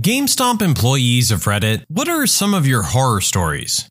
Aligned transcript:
GameStop 0.00 0.62
employees 0.62 1.32
of 1.32 1.40
Reddit, 1.40 1.82
what 1.88 2.08
are 2.08 2.24
some 2.24 2.54
of 2.54 2.68
your 2.68 2.82
horror 2.82 3.20
stories? 3.20 3.88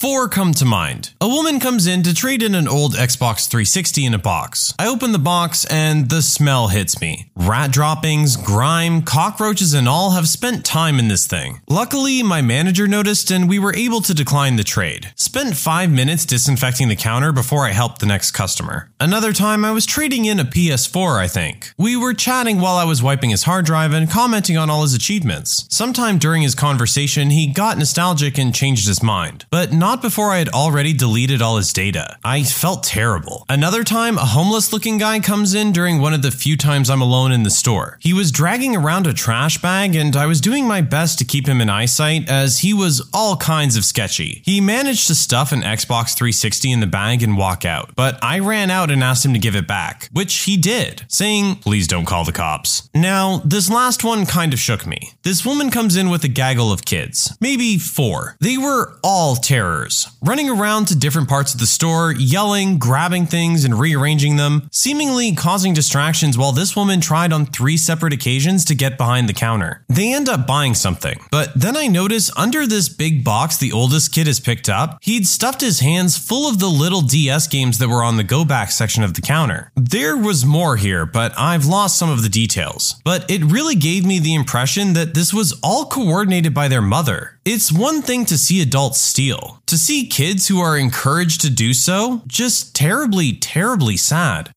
Four 0.00 0.30
come 0.30 0.54
to 0.54 0.64
mind. 0.64 1.12
A 1.20 1.28
woman 1.28 1.60
comes 1.60 1.86
in 1.86 2.02
to 2.04 2.14
trade 2.14 2.42
in 2.42 2.54
an 2.54 2.66
old 2.66 2.94
Xbox 2.94 3.46
360 3.46 4.06
in 4.06 4.14
a 4.14 4.18
box. 4.18 4.72
I 4.78 4.88
open 4.88 5.12
the 5.12 5.18
box 5.18 5.66
and 5.66 6.08
the 6.08 6.22
smell 6.22 6.68
hits 6.68 7.02
me. 7.02 7.30
Rat 7.36 7.70
droppings, 7.70 8.38
grime, 8.38 9.02
cockroaches, 9.02 9.74
and 9.74 9.86
all 9.86 10.12
have 10.12 10.26
spent 10.26 10.64
time 10.64 10.98
in 10.98 11.08
this 11.08 11.26
thing. 11.26 11.60
Luckily, 11.68 12.22
my 12.22 12.40
manager 12.40 12.88
noticed 12.88 13.30
and 13.30 13.46
we 13.46 13.58
were 13.58 13.74
able 13.74 14.00
to 14.00 14.14
decline 14.14 14.56
the 14.56 14.64
trade. 14.64 15.12
Spent 15.16 15.54
five 15.54 15.90
minutes 15.90 16.24
disinfecting 16.24 16.88
the 16.88 16.96
counter 16.96 17.30
before 17.30 17.66
I 17.66 17.72
helped 17.72 17.98
the 17.98 18.06
next 18.06 18.30
customer. 18.30 18.88
Another 18.98 19.34
time, 19.34 19.66
I 19.66 19.70
was 19.72 19.84
trading 19.84 20.24
in 20.24 20.40
a 20.40 20.44
PS4, 20.44 21.18
I 21.18 21.28
think. 21.28 21.74
We 21.76 21.94
were 21.94 22.14
chatting 22.14 22.58
while 22.58 22.76
I 22.76 22.84
was 22.84 23.02
wiping 23.02 23.28
his 23.28 23.42
hard 23.42 23.66
drive 23.66 23.92
and 23.92 24.10
commenting 24.10 24.56
on 24.56 24.70
all 24.70 24.80
his 24.80 24.94
achievements. 24.94 25.66
Sometime 25.68 26.16
during 26.16 26.40
his 26.40 26.54
conversation, 26.54 27.28
he 27.28 27.52
got 27.52 27.76
nostalgic 27.76 28.38
and 28.38 28.54
changed 28.54 28.88
his 28.88 29.02
mind. 29.02 29.44
But 29.50 29.74
not 29.74 29.89
not 29.90 30.00
before 30.00 30.30
I 30.30 30.38
had 30.38 30.50
already 30.50 30.92
deleted 30.92 31.42
all 31.42 31.56
his 31.56 31.72
data. 31.72 32.16
I 32.22 32.44
felt 32.44 32.84
terrible. 32.84 33.44
Another 33.48 33.82
time, 33.82 34.18
a 34.18 34.24
homeless 34.24 34.72
looking 34.72 34.98
guy 34.98 35.18
comes 35.18 35.52
in 35.52 35.72
during 35.72 36.00
one 36.00 36.14
of 36.14 36.22
the 36.22 36.30
few 36.30 36.56
times 36.56 36.88
I'm 36.88 37.00
alone 37.00 37.32
in 37.32 37.42
the 37.42 37.50
store. 37.50 37.98
He 38.00 38.12
was 38.12 38.30
dragging 38.30 38.76
around 38.76 39.08
a 39.08 39.12
trash 39.12 39.60
bag, 39.60 39.96
and 39.96 40.14
I 40.14 40.26
was 40.26 40.40
doing 40.40 40.64
my 40.64 40.80
best 40.80 41.18
to 41.18 41.24
keep 41.24 41.48
him 41.48 41.60
in 41.60 41.68
eyesight 41.68 42.30
as 42.30 42.60
he 42.60 42.72
was 42.72 43.02
all 43.12 43.36
kinds 43.36 43.76
of 43.76 43.84
sketchy. 43.84 44.42
He 44.44 44.60
managed 44.60 45.08
to 45.08 45.14
stuff 45.16 45.50
an 45.50 45.62
Xbox 45.62 46.14
360 46.14 46.70
in 46.70 46.78
the 46.78 46.86
bag 46.86 47.24
and 47.24 47.36
walk 47.36 47.64
out, 47.64 47.90
but 47.96 48.16
I 48.22 48.38
ran 48.38 48.70
out 48.70 48.92
and 48.92 49.02
asked 49.02 49.24
him 49.24 49.32
to 49.32 49.40
give 49.40 49.56
it 49.56 49.66
back, 49.66 50.08
which 50.12 50.44
he 50.44 50.56
did, 50.56 51.02
saying, 51.08 51.56
Please 51.56 51.88
don't 51.88 52.04
call 52.04 52.24
the 52.24 52.30
cops. 52.30 52.88
Now, 52.94 53.38
this 53.44 53.68
last 53.68 54.04
one 54.04 54.24
kind 54.24 54.52
of 54.52 54.60
shook 54.60 54.86
me. 54.86 55.14
This 55.24 55.44
woman 55.44 55.68
comes 55.72 55.96
in 55.96 56.10
with 56.10 56.22
a 56.22 56.28
gaggle 56.28 56.70
of 56.70 56.84
kids, 56.84 57.36
maybe 57.40 57.76
four. 57.76 58.36
They 58.38 58.56
were 58.56 58.96
all 59.02 59.34
terror 59.34 59.79
running 60.22 60.48
around 60.48 60.86
to 60.86 60.98
different 60.98 61.28
parts 61.28 61.54
of 61.54 61.60
the 61.60 61.66
store, 61.66 62.12
yelling, 62.12 62.78
grabbing 62.78 63.26
things, 63.26 63.64
and 63.64 63.78
rearranging 63.78 64.36
them, 64.36 64.68
seemingly 64.72 65.34
causing 65.34 65.74
distractions 65.74 66.36
while 66.36 66.52
this 66.52 66.76
woman 66.76 67.00
tried 67.00 67.32
on 67.32 67.46
three 67.46 67.76
separate 67.76 68.12
occasions 68.12 68.64
to 68.64 68.74
get 68.74 68.98
behind 68.98 69.28
the 69.28 69.32
counter. 69.32 69.84
They 69.88 70.12
end 70.12 70.28
up 70.28 70.46
buying 70.46 70.74
something, 70.74 71.18
but 71.30 71.52
then 71.54 71.76
I 71.76 71.86
notice 71.86 72.30
under 72.36 72.66
this 72.66 72.88
big 72.88 73.24
box 73.24 73.56
the 73.56 73.72
oldest 73.72 74.12
kid 74.12 74.26
has 74.26 74.40
picked 74.40 74.68
up, 74.68 74.98
he'd 75.02 75.26
stuffed 75.26 75.60
his 75.60 75.80
hands 75.80 76.16
full 76.16 76.48
of 76.48 76.58
the 76.58 76.68
little 76.68 77.02
DS 77.02 77.46
games 77.46 77.78
that 77.78 77.88
were 77.88 78.04
on 78.04 78.16
the 78.16 78.24
go 78.24 78.44
back 78.44 78.70
section 78.70 79.02
of 79.02 79.14
the 79.14 79.22
counter. 79.22 79.72
There 79.76 80.16
was 80.16 80.44
more 80.44 80.76
here, 80.76 81.06
but 81.06 81.32
I've 81.38 81.66
lost 81.66 81.98
some 81.98 82.10
of 82.10 82.22
the 82.22 82.28
details. 82.28 83.00
But 83.04 83.30
it 83.30 83.44
really 83.44 83.74
gave 83.74 84.04
me 84.04 84.18
the 84.18 84.34
impression 84.34 84.92
that 84.94 85.14
this 85.14 85.32
was 85.32 85.58
all 85.62 85.86
coordinated 85.86 86.54
by 86.54 86.68
their 86.68 86.82
mother. 86.82 87.39
It's 87.52 87.72
one 87.72 88.00
thing 88.00 88.26
to 88.26 88.38
see 88.38 88.62
adults 88.62 89.00
steal. 89.00 89.60
To 89.66 89.76
see 89.76 90.06
kids 90.06 90.46
who 90.46 90.60
are 90.60 90.78
encouraged 90.78 91.40
to 91.40 91.50
do 91.50 91.74
so, 91.74 92.22
just 92.28 92.76
terribly, 92.76 93.32
terribly 93.32 93.96
sad. 93.96 94.52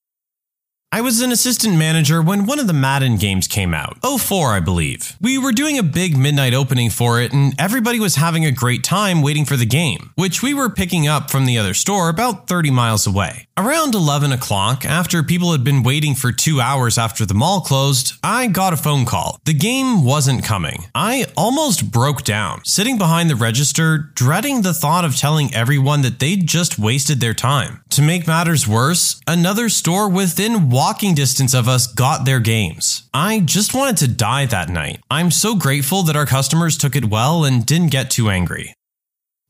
I 0.93 1.01
was 1.01 1.21
an 1.21 1.31
assistant 1.31 1.75
manager 1.75 2.21
when 2.21 2.45
one 2.45 2.59
of 2.59 2.67
the 2.67 2.71
Madden 2.71 3.15
games 3.15 3.47
came 3.47 3.73
out. 3.73 3.97
04, 4.05 4.51
I 4.51 4.59
believe. 4.59 5.17
We 5.19 5.39
were 5.39 5.51
doing 5.51 5.79
a 5.79 5.81
big 5.81 6.15
midnight 6.15 6.53
opening 6.53 6.91
for 6.91 7.19
it, 7.19 7.33
and 7.33 7.59
everybody 7.59 7.99
was 7.99 8.17
having 8.17 8.45
a 8.45 8.51
great 8.51 8.83
time 8.83 9.23
waiting 9.23 9.43
for 9.43 9.57
the 9.57 9.65
game, 9.65 10.11
which 10.13 10.43
we 10.43 10.53
were 10.53 10.69
picking 10.69 11.07
up 11.07 11.31
from 11.31 11.47
the 11.47 11.57
other 11.57 11.73
store 11.73 12.09
about 12.09 12.47
30 12.47 12.69
miles 12.69 13.07
away. 13.07 13.47
Around 13.57 13.95
11 13.95 14.31
o'clock, 14.33 14.85
after 14.85 15.23
people 15.23 15.51
had 15.51 15.63
been 15.63 15.81
waiting 15.81 16.13
for 16.13 16.31
two 16.31 16.61
hours 16.61 16.99
after 16.99 17.25
the 17.25 17.33
mall 17.33 17.61
closed, 17.61 18.13
I 18.23 18.45
got 18.45 18.73
a 18.73 18.77
phone 18.77 19.05
call. 19.05 19.39
The 19.45 19.53
game 19.55 20.03
wasn't 20.03 20.43
coming. 20.43 20.85
I 20.93 21.25
almost 21.35 21.91
broke 21.91 22.21
down, 22.23 22.65
sitting 22.65 22.99
behind 22.99 23.31
the 23.31 23.35
register, 23.35 24.11
dreading 24.13 24.61
the 24.61 24.75
thought 24.75 25.05
of 25.05 25.15
telling 25.15 25.55
everyone 25.55 26.03
that 26.03 26.19
they'd 26.19 26.47
just 26.47 26.77
wasted 26.77 27.19
their 27.19 27.33
time. 27.33 27.81
To 27.91 28.01
make 28.01 28.25
matters 28.25 28.67
worse, 28.67 29.21
another 29.27 29.69
store 29.69 30.09
within 30.09 30.69
walking 30.83 31.15
distance 31.15 31.53
of 31.53 31.69
us 31.69 31.87
got 31.87 32.25
their 32.25 32.41
games. 32.41 33.07
I 33.13 33.39
just 33.39 33.73
wanted 33.73 33.95
to 33.99 34.09
die 34.09 34.45
that 34.47 34.67
night. 34.67 34.99
I'm 35.09 35.31
so 35.31 35.55
grateful 35.55 36.03
that 36.03 36.17
our 36.17 36.25
customers 36.25 36.77
took 36.77 36.97
it 36.97 37.05
well 37.05 37.45
and 37.45 37.65
didn't 37.65 37.95
get 37.97 38.11
too 38.11 38.29
angry. 38.29 38.73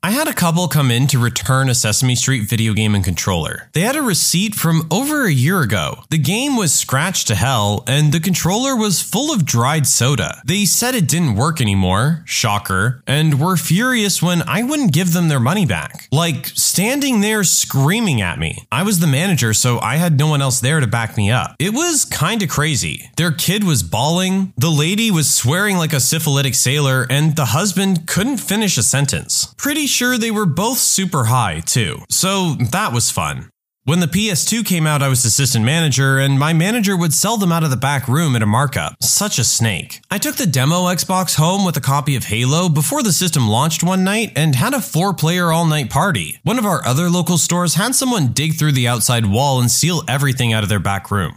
I 0.06 0.12
had 0.12 0.28
a 0.28 0.34
couple 0.34 0.68
come 0.68 0.92
in 0.92 1.08
to 1.08 1.18
return 1.18 1.70
a 1.70 1.74
Sesame 1.74 2.16
Street 2.16 2.50
video 2.50 2.74
game 2.74 2.94
and 2.94 3.06
controller. 3.06 3.70
They 3.72 3.80
had 3.80 3.96
a 3.96 4.02
receipt 4.02 4.54
from 4.54 4.86
over 4.92 5.26
a 5.26 5.32
year 5.32 5.62
ago. 5.62 6.04
The 6.10 6.18
game 6.18 6.58
was 6.58 6.74
scratched 6.74 7.30
to 7.30 7.36
hell, 7.36 7.86
and 7.88 8.12
the 8.12 8.20
controller 8.20 8.76
was 8.76 9.02
full 9.02 9.34
of 9.34 9.46
dried 9.46 9.88
soda. 9.88 10.42
They 10.44 10.66
said 10.66 10.94
it 10.94 11.08
didn't 11.08 11.36
work 11.36 11.62
anymore, 11.62 12.22
shocker, 12.26 13.02
and 13.08 13.40
were 13.40 13.56
furious 13.56 14.22
when 14.22 14.42
I 14.42 14.64
wouldn't 14.64 14.92
give 14.92 15.14
them 15.14 15.30
their 15.30 15.40
money 15.40 15.66
back. 15.66 16.10
Like, 16.12 16.48
standing 16.48 17.22
there 17.22 17.46
screaming 17.46 18.20
at 18.20 18.38
me. 18.38 18.68
I 18.74 18.84
was 18.84 19.00
the 19.00 19.08
manager, 19.08 19.54
so 19.54 19.80
I 19.80 19.96
had 19.96 20.20
no 20.20 20.28
one 20.28 20.42
else 20.42 20.60
there 20.60 20.82
to 20.82 20.88
back 20.88 21.16
me 21.16 21.32
up. 21.32 21.56
It 21.60 21.74
was 21.74 22.04
kinda 22.04 22.46
crazy. 22.48 23.10
Their 23.16 23.32
kid 23.32 23.64
was 23.64 23.84
bawling, 23.84 24.52
the 24.58 24.70
lady 24.70 25.10
was 25.12 25.34
swearing 25.34 25.78
like 25.78 25.94
a 25.94 26.02
syphilitic 26.02 26.56
sailor, 26.56 27.08
and 27.10 27.38
the 27.38 27.56
husband 27.56 28.06
couldn't 28.06 28.40
finish 28.40 28.78
a 28.78 28.84
sentence. 28.84 29.54
Pretty 29.56 29.88
sure 29.94 30.18
they 30.18 30.32
were 30.32 30.46
both 30.46 30.80
super 30.80 31.26
high, 31.26 31.60
too. 31.60 32.00
So 32.10 32.56
that 32.72 32.92
was 32.92 33.12
fun. 33.12 33.50
When 33.86 34.00
the 34.00 34.08
PS2 34.08 34.66
came 34.66 34.88
out, 34.88 35.04
I 35.04 35.10
was 35.10 35.26
assistant 35.26 35.66
manager, 35.66 36.18
and 36.18 36.40
my 36.40 36.54
manager 36.54 36.96
would 36.96 37.14
sell 37.14 37.36
them 37.36 37.52
out 37.52 37.66
of 37.66 37.70
the 37.70 37.76
back 37.76 38.08
room 38.08 38.34
at 38.34 38.42
a 38.42 38.46
markup. 38.46 38.96
Such 39.02 39.38
a 39.38 39.44
snake. 39.44 40.00
I 40.10 40.18
took 40.18 40.38
the 40.38 40.46
demo 40.46 40.86
Xbox 40.86 41.36
home 41.36 41.66
with 41.66 41.76
a 41.76 41.82
copy 41.82 42.16
of 42.16 42.24
Halo 42.24 42.70
before 42.70 43.04
the 43.04 43.12
system 43.12 43.50
launched 43.50 43.84
one 43.84 44.06
night 44.06 44.32
and 44.38 44.56
had 44.56 44.74
a 44.74 44.80
four 44.80 45.14
player 45.14 45.52
all 45.52 45.66
night 45.66 45.90
party. 45.90 46.40
One 46.44 46.58
of 46.58 46.66
our 46.66 46.84
other 46.86 47.10
local 47.10 47.38
stores 47.38 47.76
had 47.76 47.94
someone 47.94 48.32
dig 48.32 48.54
through 48.54 48.72
the 48.72 48.88
outside 48.88 49.26
wall 49.26 49.60
and 49.60 49.70
steal 49.70 50.02
everything 50.08 50.54
out 50.54 50.64
of 50.64 50.70
their 50.70 50.80
back 50.80 51.12
room. 51.12 51.36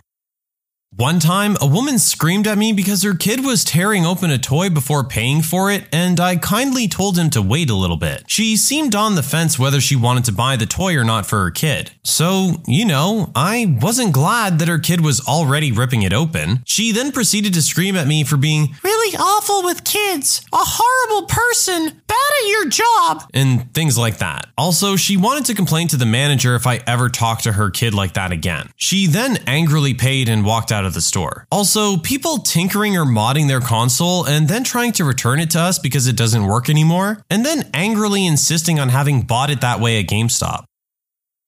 One 0.96 1.20
time, 1.20 1.58
a 1.60 1.66
woman 1.66 1.98
screamed 1.98 2.46
at 2.46 2.56
me 2.56 2.72
because 2.72 3.02
her 3.02 3.12
kid 3.12 3.44
was 3.44 3.64
tearing 3.64 4.06
open 4.06 4.30
a 4.30 4.38
toy 4.38 4.70
before 4.70 5.04
paying 5.04 5.42
for 5.42 5.70
it, 5.70 5.84
and 5.92 6.18
I 6.18 6.36
kindly 6.36 6.88
told 6.88 7.18
him 7.18 7.28
to 7.30 7.42
wait 7.42 7.68
a 7.68 7.74
little 7.74 7.98
bit. 7.98 8.24
She 8.28 8.56
seemed 8.56 8.94
on 8.94 9.14
the 9.14 9.22
fence 9.22 9.58
whether 9.58 9.78
she 9.78 9.94
wanted 9.94 10.24
to 10.24 10.32
buy 10.32 10.56
the 10.56 10.64
toy 10.64 10.96
or 10.96 11.04
not 11.04 11.26
for 11.26 11.44
her 11.44 11.50
kid. 11.50 11.90
So, 12.02 12.62
you 12.66 12.86
know, 12.86 13.30
I 13.36 13.76
wasn't 13.78 14.14
glad 14.14 14.58
that 14.58 14.68
her 14.68 14.78
kid 14.78 15.02
was 15.02 15.20
already 15.28 15.70
ripping 15.70 16.00
it 16.00 16.14
open. 16.14 16.62
She 16.64 16.92
then 16.92 17.12
proceeded 17.12 17.52
to 17.52 17.60
scream 17.60 17.94
at 17.94 18.06
me 18.06 18.24
for 18.24 18.38
being 18.38 18.74
really 18.82 19.18
awful 19.18 19.64
with 19.64 19.84
kids, 19.84 20.46
a 20.50 20.56
horrible 20.58 21.28
person, 21.28 22.00
bad 22.06 22.16
at 22.42 22.48
your 22.48 22.68
job, 22.70 23.28
and 23.34 23.70
things 23.74 23.98
like 23.98 24.16
that. 24.16 24.46
Also, 24.56 24.96
she 24.96 25.18
wanted 25.18 25.44
to 25.44 25.54
complain 25.54 25.88
to 25.88 25.98
the 25.98 26.06
manager 26.06 26.54
if 26.54 26.66
I 26.66 26.80
ever 26.86 27.10
talked 27.10 27.44
to 27.44 27.52
her 27.52 27.68
kid 27.68 27.92
like 27.92 28.14
that 28.14 28.32
again. 28.32 28.70
She 28.76 29.06
then 29.06 29.36
angrily 29.46 29.92
paid 29.92 30.30
and 30.30 30.42
walked 30.42 30.72
out 30.72 30.85
of 30.86 30.94
the 30.94 31.00
store. 31.00 31.46
Also, 31.50 31.96
people 31.98 32.38
tinkering 32.38 32.96
or 32.96 33.04
modding 33.04 33.48
their 33.48 33.60
console 33.60 34.24
and 34.24 34.48
then 34.48 34.64
trying 34.64 34.92
to 34.92 35.04
return 35.04 35.40
it 35.40 35.50
to 35.50 35.60
us 35.60 35.78
because 35.78 36.06
it 36.06 36.16
doesn't 36.16 36.46
work 36.46 36.70
anymore, 36.70 37.22
and 37.28 37.44
then 37.44 37.68
angrily 37.74 38.26
insisting 38.26 38.80
on 38.80 38.88
having 38.88 39.22
bought 39.22 39.50
it 39.50 39.60
that 39.60 39.80
way 39.80 40.00
at 40.00 40.06
GameStop. 40.06 40.64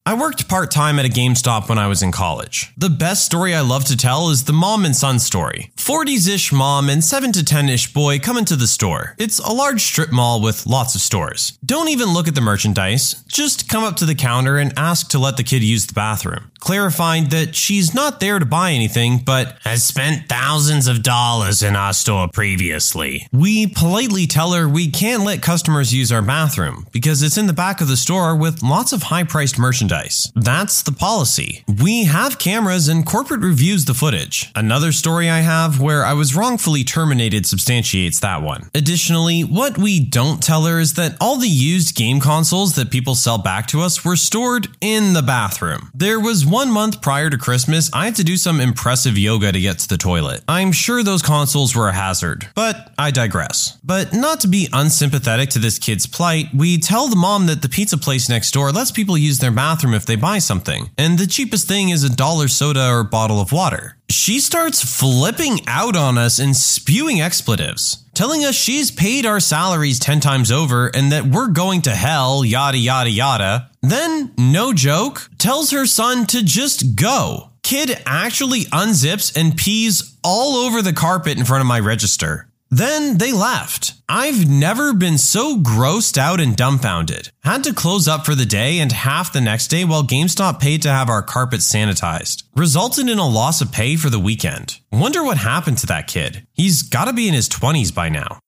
I 0.08 0.14
worked 0.14 0.48
part 0.48 0.70
time 0.70 0.98
at 0.98 1.04
a 1.04 1.10
GameStop 1.10 1.69
when 1.69 1.76
I 1.76 1.86
was 1.86 2.02
in 2.02 2.12
college. 2.12 2.72
The 2.78 2.88
best 2.88 3.26
story 3.26 3.54
I 3.54 3.60
love 3.60 3.84
to 3.84 3.94
tell 3.94 4.30
is 4.30 4.44
the 4.44 4.54
mom 4.54 4.86
and 4.86 4.96
son 4.96 5.19
story. 5.19 5.70
40s 5.76 6.26
ish 6.26 6.50
mom 6.50 6.88
and 6.88 7.04
7 7.04 7.30
to 7.32 7.44
10 7.44 7.69
ish 7.69 7.92
boy 7.92 8.19
come 8.19 8.38
into 8.38 8.56
the 8.56 8.66
store. 8.66 9.14
It's 9.19 9.38
a 9.38 9.52
large 9.52 9.82
strip 9.82 10.10
mall 10.10 10.41
with 10.41 10.66
lots 10.66 10.94
of 10.94 11.02
stores. 11.02 11.58
Don't 11.62 11.91
even 11.91 12.14
look 12.14 12.26
at 12.26 12.34
the 12.34 12.41
merchandise, 12.41 13.22
just 13.28 13.69
come 13.69 13.84
up 13.84 13.96
to 13.96 14.06
the 14.06 14.14
counter 14.14 14.56
and 14.56 14.72
ask 14.78 15.10
to 15.10 15.19
let 15.19 15.36
the 15.36 15.42
kid 15.42 15.62
use 15.62 15.84
the 15.84 15.92
bathroom 15.92 16.50
clarifying 16.58 17.28
that 17.28 17.54
she's 17.54 17.94
not 17.94 18.20
there 18.20 18.38
to 18.38 18.46
buy 18.46 18.72
anything, 18.72 19.19
but 19.19 19.56
has 19.64 19.84
spent 19.84 20.28
thousands 20.28 20.86
of 20.86 21.02
dollars 21.02 21.62
in 21.62 21.76
our 21.76 21.92
store 21.92 22.28
previously. 22.28 23.26
We 23.32 23.66
politely 23.66 24.26
tell 24.26 24.52
her 24.52 24.69
we 24.69 24.90
can't 24.90 25.25
let 25.25 25.43
customers 25.43 25.94
use 25.94 26.12
our 26.12 26.22
bathroom 26.22 26.87
because 26.93 27.22
it's 27.22 27.38
in 27.38 27.46
the 27.46 27.52
back 27.52 27.81
of 27.81 27.88
the 27.88 27.96
store 27.96 28.37
with 28.37 28.62
lots 28.62 28.93
of 28.93 29.05
high 29.05 29.25
priced 29.25 29.58
merchandise. 29.58 29.97
That's 30.34 30.82
the 30.82 30.92
policy. 30.92 31.64
We 31.66 32.04
have 32.04 32.38
cameras 32.38 32.88
and 32.88 33.04
corporate 33.06 33.40
reviews 33.40 33.84
the 33.84 33.94
footage. 33.94 34.50
Another 34.54 34.92
story 34.92 35.28
I 35.28 35.40
have 35.40 35.80
where 35.80 36.04
I 36.04 36.12
was 36.12 36.36
wrongfully 36.36 36.84
terminated 36.84 37.46
substantiates 37.46 38.20
that 38.20 38.42
one. 38.42 38.70
Additionally, 38.74 39.42
what 39.42 39.78
we 39.78 40.00
don't 40.00 40.42
tell 40.42 40.64
her 40.64 40.78
is 40.78 40.94
that 40.94 41.16
all 41.20 41.36
the 41.36 41.48
used 41.48 41.94
game 41.94 42.20
consoles 42.20 42.74
that 42.74 42.90
people 42.90 43.14
sell 43.14 43.38
back 43.38 43.66
to 43.68 43.80
us 43.80 44.04
were 44.04 44.16
stored 44.16 44.68
in 44.80 45.12
the 45.12 45.22
bathroom. 45.22 45.90
There 45.94 46.20
was 46.20 46.46
one 46.46 46.70
month 46.70 47.02
prior 47.02 47.30
to 47.30 47.38
Christmas, 47.38 47.90
I 47.92 48.06
had 48.06 48.16
to 48.16 48.24
do 48.24 48.36
some 48.36 48.60
impressive 48.60 49.18
yoga 49.18 49.52
to 49.52 49.60
get 49.60 49.78
to 49.80 49.88
the 49.88 49.96
toilet. 49.96 50.42
I'm 50.48 50.72
sure 50.72 51.02
those 51.02 51.22
consoles 51.22 51.74
were 51.74 51.88
a 51.88 51.92
hazard, 51.92 52.48
but 52.54 52.92
I 52.98 53.10
digress. 53.10 53.78
But 53.84 54.12
not 54.12 54.40
to 54.40 54.48
be 54.48 54.68
unsympathetic 54.72 55.50
to 55.50 55.58
this 55.58 55.78
kid's 55.78 56.06
plight, 56.06 56.46
we 56.54 56.78
tell 56.78 57.08
the 57.08 57.16
mom 57.16 57.46
that 57.46 57.62
the 57.62 57.68
pizza 57.68 57.98
place 57.98 58.28
next 58.28 58.52
door 58.52 58.70
lets 58.72 58.90
people 58.90 59.16
use 59.16 59.38
their 59.38 59.50
bathroom 59.50 59.88
bathroom 59.88 59.94
if 59.94 60.06
they 60.06 60.17
buy 60.17 60.38
something, 60.38 60.90
and 60.99 61.19
the 61.19 61.26
cheapest 61.26 61.69
thing 61.69 61.90
is 61.90 62.05
a 62.05 62.14
dollar 62.14 62.49
soda 62.49 62.90
or 62.90 63.05
bottle 63.05 63.40
of 63.40 63.52
water. 63.52 63.96
She 64.11 64.40
starts 64.40 64.82
flipping 64.82 65.61
out 65.67 65.96
on 65.96 66.19
us 66.19 66.38
and 66.38 66.56
spewing 66.56 67.20
expletives, 67.20 68.05
telling 68.14 68.44
us 68.44 68.55
she's 68.55 68.90
paid 68.90 69.26
our 69.26 69.40
salaries 69.40 69.99
10 69.99 70.20
times 70.20 70.50
over 70.50 70.90
and 70.94 71.12
that 71.12 71.26
we're 71.26 71.49
going 71.49 71.82
to 71.82 71.94
hell, 71.94 72.44
yada 72.44 72.79
yada 72.79 73.11
yada. 73.11 73.70
Then, 73.82 74.32
no 74.37 74.73
joke, 74.73 75.31
tells 75.38 75.70
her 75.70 75.87
son 75.87 76.26
to 76.26 76.43
just 76.43 76.96
go. 76.96 77.50
Kid 77.62 78.02
actually 78.06 78.64
unzips 78.73 79.37
and 79.37 79.56
pees 79.56 80.17
all 80.25 80.56
over 80.56 80.81
the 80.82 80.94
carpet 80.94 81.38
in 81.38 81.44
front 81.44 81.61
of 81.61 81.67
my 81.67 81.81
register. 81.81 82.47
Then 82.70 83.19
they 83.19 83.32
left. 83.32 83.94
I've 84.09 84.49
never 84.49 84.93
been 84.93 85.19
so 85.19 85.56
grossed 85.56 86.19
out 86.19 86.41
and 86.41 86.56
dumbfounded. 86.56 87.31
Had 87.43 87.65
to 87.65 87.73
close 87.73 88.06
up 88.06 88.26
for 88.26 88.35
the 88.35 88.47
day 88.47 88.79
and 88.79 88.93
half 88.93 89.32
the 89.32 89.41
next 89.41 89.69
day 89.69 89.85
while 89.85 90.03
GameStop 90.03 90.61
paid 90.61 90.82
to 90.82 90.91
have 90.91 91.09
our 91.09 91.23
carpet 91.23 91.61
sanitized. 91.61 92.44
Resulted 92.55 93.09
in 93.09 93.19
a 93.19 93.29
loss 93.29 93.61
of 93.61 93.73
pay 93.73 93.97
for 93.97 94.11
the 94.11 94.19
weekend. 94.19 94.81
Wonder 94.93 95.23
what 95.23 95.38
happened 95.38 95.79
to 95.79 95.87
that 95.87 96.06
kid. 96.06 96.47
He's 96.53 96.82
gotta 96.82 97.12
be 97.12 97.29
in 97.29 97.35
his 97.35 97.49
20s 97.49 97.94
by 97.94 98.09
now. 98.09 98.38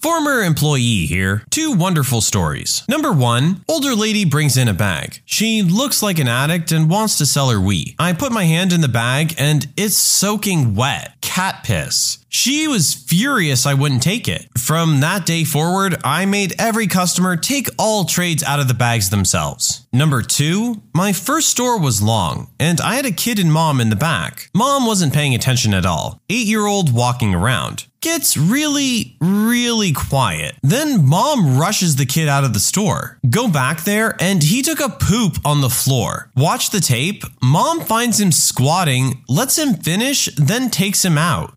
Former 0.00 0.42
employee 0.42 1.06
here. 1.06 1.42
Two 1.50 1.72
wonderful 1.72 2.20
stories. 2.20 2.82
Number 2.88 3.12
one, 3.12 3.64
older 3.68 3.94
lady 3.94 4.24
brings 4.24 4.56
in 4.56 4.68
a 4.68 4.74
bag. 4.74 5.20
She 5.24 5.62
looks 5.62 6.02
like 6.02 6.18
an 6.18 6.28
addict 6.28 6.70
and 6.70 6.90
wants 6.90 7.18
to 7.18 7.26
sell 7.26 7.50
her 7.50 7.56
Wii. 7.56 7.94
I 7.98 8.12
put 8.12 8.30
my 8.30 8.44
hand 8.44 8.72
in 8.72 8.82
the 8.82 8.88
bag 8.88 9.34
and 9.38 9.66
it's 9.76 9.96
soaking 9.96 10.74
wet. 10.74 11.14
Cat 11.22 11.64
piss. 11.64 12.18
She 12.28 12.68
was 12.68 12.92
furious 12.92 13.64
I 13.64 13.72
wouldn't 13.72 14.02
take 14.02 14.28
it. 14.28 14.46
From 14.58 15.00
that 15.00 15.24
day 15.24 15.44
forward, 15.44 15.96
I 16.04 16.26
made 16.26 16.54
every 16.58 16.86
customer 16.86 17.34
take 17.36 17.68
all 17.78 18.04
trades 18.04 18.42
out 18.42 18.60
of 18.60 18.68
the 18.68 18.74
bags 18.74 19.08
themselves. 19.08 19.86
Number 19.92 20.20
two, 20.20 20.82
my 20.92 21.14
first 21.14 21.48
store 21.48 21.80
was 21.80 22.02
long, 22.02 22.50
and 22.60 22.78
I 22.80 22.96
had 22.96 23.06
a 23.06 23.10
kid 23.10 23.38
and 23.38 23.50
mom 23.50 23.80
in 23.80 23.88
the 23.88 23.96
back. 23.96 24.50
Mom 24.54 24.86
wasn't 24.86 25.14
paying 25.14 25.34
attention 25.34 25.72
at 25.72 25.86
all. 25.86 26.20
Eight 26.28 26.46
year 26.46 26.66
old 26.66 26.92
walking 26.92 27.34
around 27.34 27.86
gets 28.06 28.36
really, 28.36 29.16
really 29.20 29.92
quiet. 29.92 30.54
Then 30.62 31.04
mom 31.04 31.58
rushes 31.58 31.96
the 31.96 32.06
kid 32.06 32.28
out 32.28 32.44
of 32.44 32.52
the 32.52 32.60
store. 32.60 33.18
Go 33.28 33.48
back 33.48 33.82
there, 33.82 34.14
and 34.20 34.44
he 34.44 34.62
took 34.62 34.78
a 34.78 34.88
poop 34.88 35.38
on 35.44 35.60
the 35.60 35.68
floor. 35.68 36.30
Watch 36.36 36.70
the 36.70 36.78
tape. 36.78 37.24
Mom 37.42 37.80
finds 37.80 38.20
him 38.20 38.30
squatting, 38.30 39.24
lets 39.28 39.58
him 39.58 39.74
finish, 39.74 40.26
then 40.36 40.70
takes 40.70 41.04
him 41.04 41.18
out. 41.18 41.54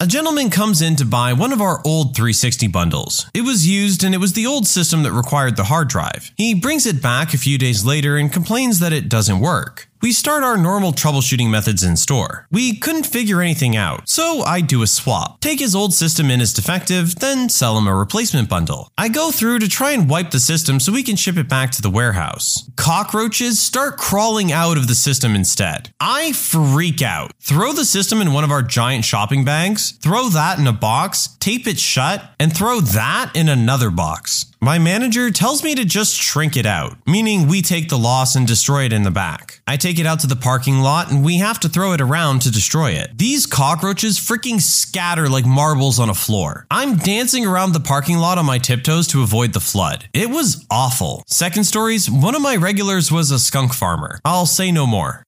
A 0.00 0.06
gentleman 0.06 0.50
comes 0.50 0.82
in 0.82 0.96
to 0.96 1.06
buy 1.06 1.32
one 1.32 1.52
of 1.54 1.62
our 1.62 1.80
old 1.84 2.14
360 2.14 2.68
bundles. 2.68 3.30
It 3.32 3.40
was 3.40 3.66
used 3.66 4.04
and 4.04 4.14
it 4.14 4.18
was 4.18 4.34
the 4.34 4.46
old 4.46 4.66
system 4.66 5.02
that 5.02 5.12
required 5.12 5.56
the 5.56 5.64
hard 5.64 5.88
drive. 5.88 6.30
He 6.36 6.54
brings 6.54 6.84
it 6.84 7.02
back 7.02 7.32
a 7.32 7.38
few 7.38 7.56
days 7.56 7.86
later 7.86 8.16
and 8.18 8.32
complains 8.32 8.80
that 8.80 8.92
it 8.92 9.08
doesn't 9.08 9.40
work. 9.40 9.87
We 10.00 10.12
start 10.12 10.44
our 10.44 10.56
normal 10.56 10.92
troubleshooting 10.92 11.50
methods 11.50 11.82
in 11.82 11.96
store. 11.96 12.46
We 12.52 12.76
couldn't 12.76 13.04
figure 13.04 13.40
anything 13.40 13.74
out, 13.74 14.08
so 14.08 14.42
I 14.44 14.60
do 14.60 14.82
a 14.82 14.86
swap. 14.86 15.40
Take 15.40 15.58
his 15.58 15.74
old 15.74 15.92
system 15.92 16.30
in 16.30 16.40
as 16.40 16.52
defective, 16.52 17.16
then 17.16 17.48
sell 17.48 17.76
him 17.76 17.88
a 17.88 17.94
replacement 17.94 18.48
bundle. 18.48 18.92
I 18.96 19.08
go 19.08 19.32
through 19.32 19.58
to 19.58 19.68
try 19.68 19.90
and 19.90 20.08
wipe 20.08 20.30
the 20.30 20.38
system 20.38 20.78
so 20.78 20.92
we 20.92 21.02
can 21.02 21.16
ship 21.16 21.36
it 21.36 21.48
back 21.48 21.72
to 21.72 21.82
the 21.82 21.90
warehouse. 21.90 22.70
Cockroaches 22.76 23.60
start 23.60 23.96
crawling 23.96 24.52
out 24.52 24.76
of 24.76 24.86
the 24.86 24.94
system 24.94 25.34
instead. 25.34 25.92
I 25.98 26.30
freak 26.30 27.02
out. 27.02 27.32
Throw 27.40 27.72
the 27.72 27.84
system 27.84 28.20
in 28.20 28.32
one 28.32 28.44
of 28.44 28.52
our 28.52 28.62
giant 28.62 29.04
shopping 29.04 29.44
bags, 29.44 29.92
throw 30.00 30.28
that 30.28 30.60
in 30.60 30.68
a 30.68 30.72
box, 30.72 31.36
tape 31.40 31.66
it 31.66 31.80
shut, 31.80 32.22
and 32.38 32.56
throw 32.56 32.78
that 32.80 33.32
in 33.34 33.48
another 33.48 33.90
box. 33.90 34.46
My 34.60 34.78
manager 34.80 35.30
tells 35.30 35.62
me 35.62 35.76
to 35.76 35.84
just 35.84 36.16
shrink 36.16 36.56
it 36.56 36.66
out, 36.66 36.96
meaning 37.06 37.46
we 37.46 37.62
take 37.62 37.88
the 37.88 37.98
loss 37.98 38.34
and 38.34 38.44
destroy 38.44 38.84
it 38.84 38.92
in 38.92 39.04
the 39.04 39.10
back. 39.12 39.60
I 39.68 39.76
take 39.76 40.00
it 40.00 40.06
out 40.06 40.18
to 40.20 40.26
the 40.26 40.34
parking 40.34 40.80
lot 40.80 41.12
and 41.12 41.24
we 41.24 41.38
have 41.38 41.60
to 41.60 41.68
throw 41.68 41.92
it 41.92 42.00
around 42.00 42.42
to 42.42 42.50
destroy 42.50 42.90
it. 42.90 43.16
These 43.16 43.46
cockroaches 43.46 44.18
freaking 44.18 44.60
scatter 44.60 45.28
like 45.28 45.46
marbles 45.46 46.00
on 46.00 46.10
a 46.10 46.14
floor. 46.14 46.66
I'm 46.72 46.96
dancing 46.96 47.46
around 47.46 47.72
the 47.72 47.80
parking 47.80 48.18
lot 48.18 48.36
on 48.36 48.46
my 48.46 48.58
tiptoes 48.58 49.06
to 49.08 49.22
avoid 49.22 49.52
the 49.52 49.60
flood. 49.60 50.08
It 50.12 50.28
was 50.28 50.66
awful. 50.70 51.22
Second 51.28 51.62
stories, 51.62 52.10
one 52.10 52.34
of 52.34 52.42
my 52.42 52.56
regulars 52.56 53.12
was 53.12 53.30
a 53.30 53.38
skunk 53.38 53.72
farmer. 53.72 54.18
I'll 54.24 54.46
say 54.46 54.72
no 54.72 54.88
more. 54.88 55.22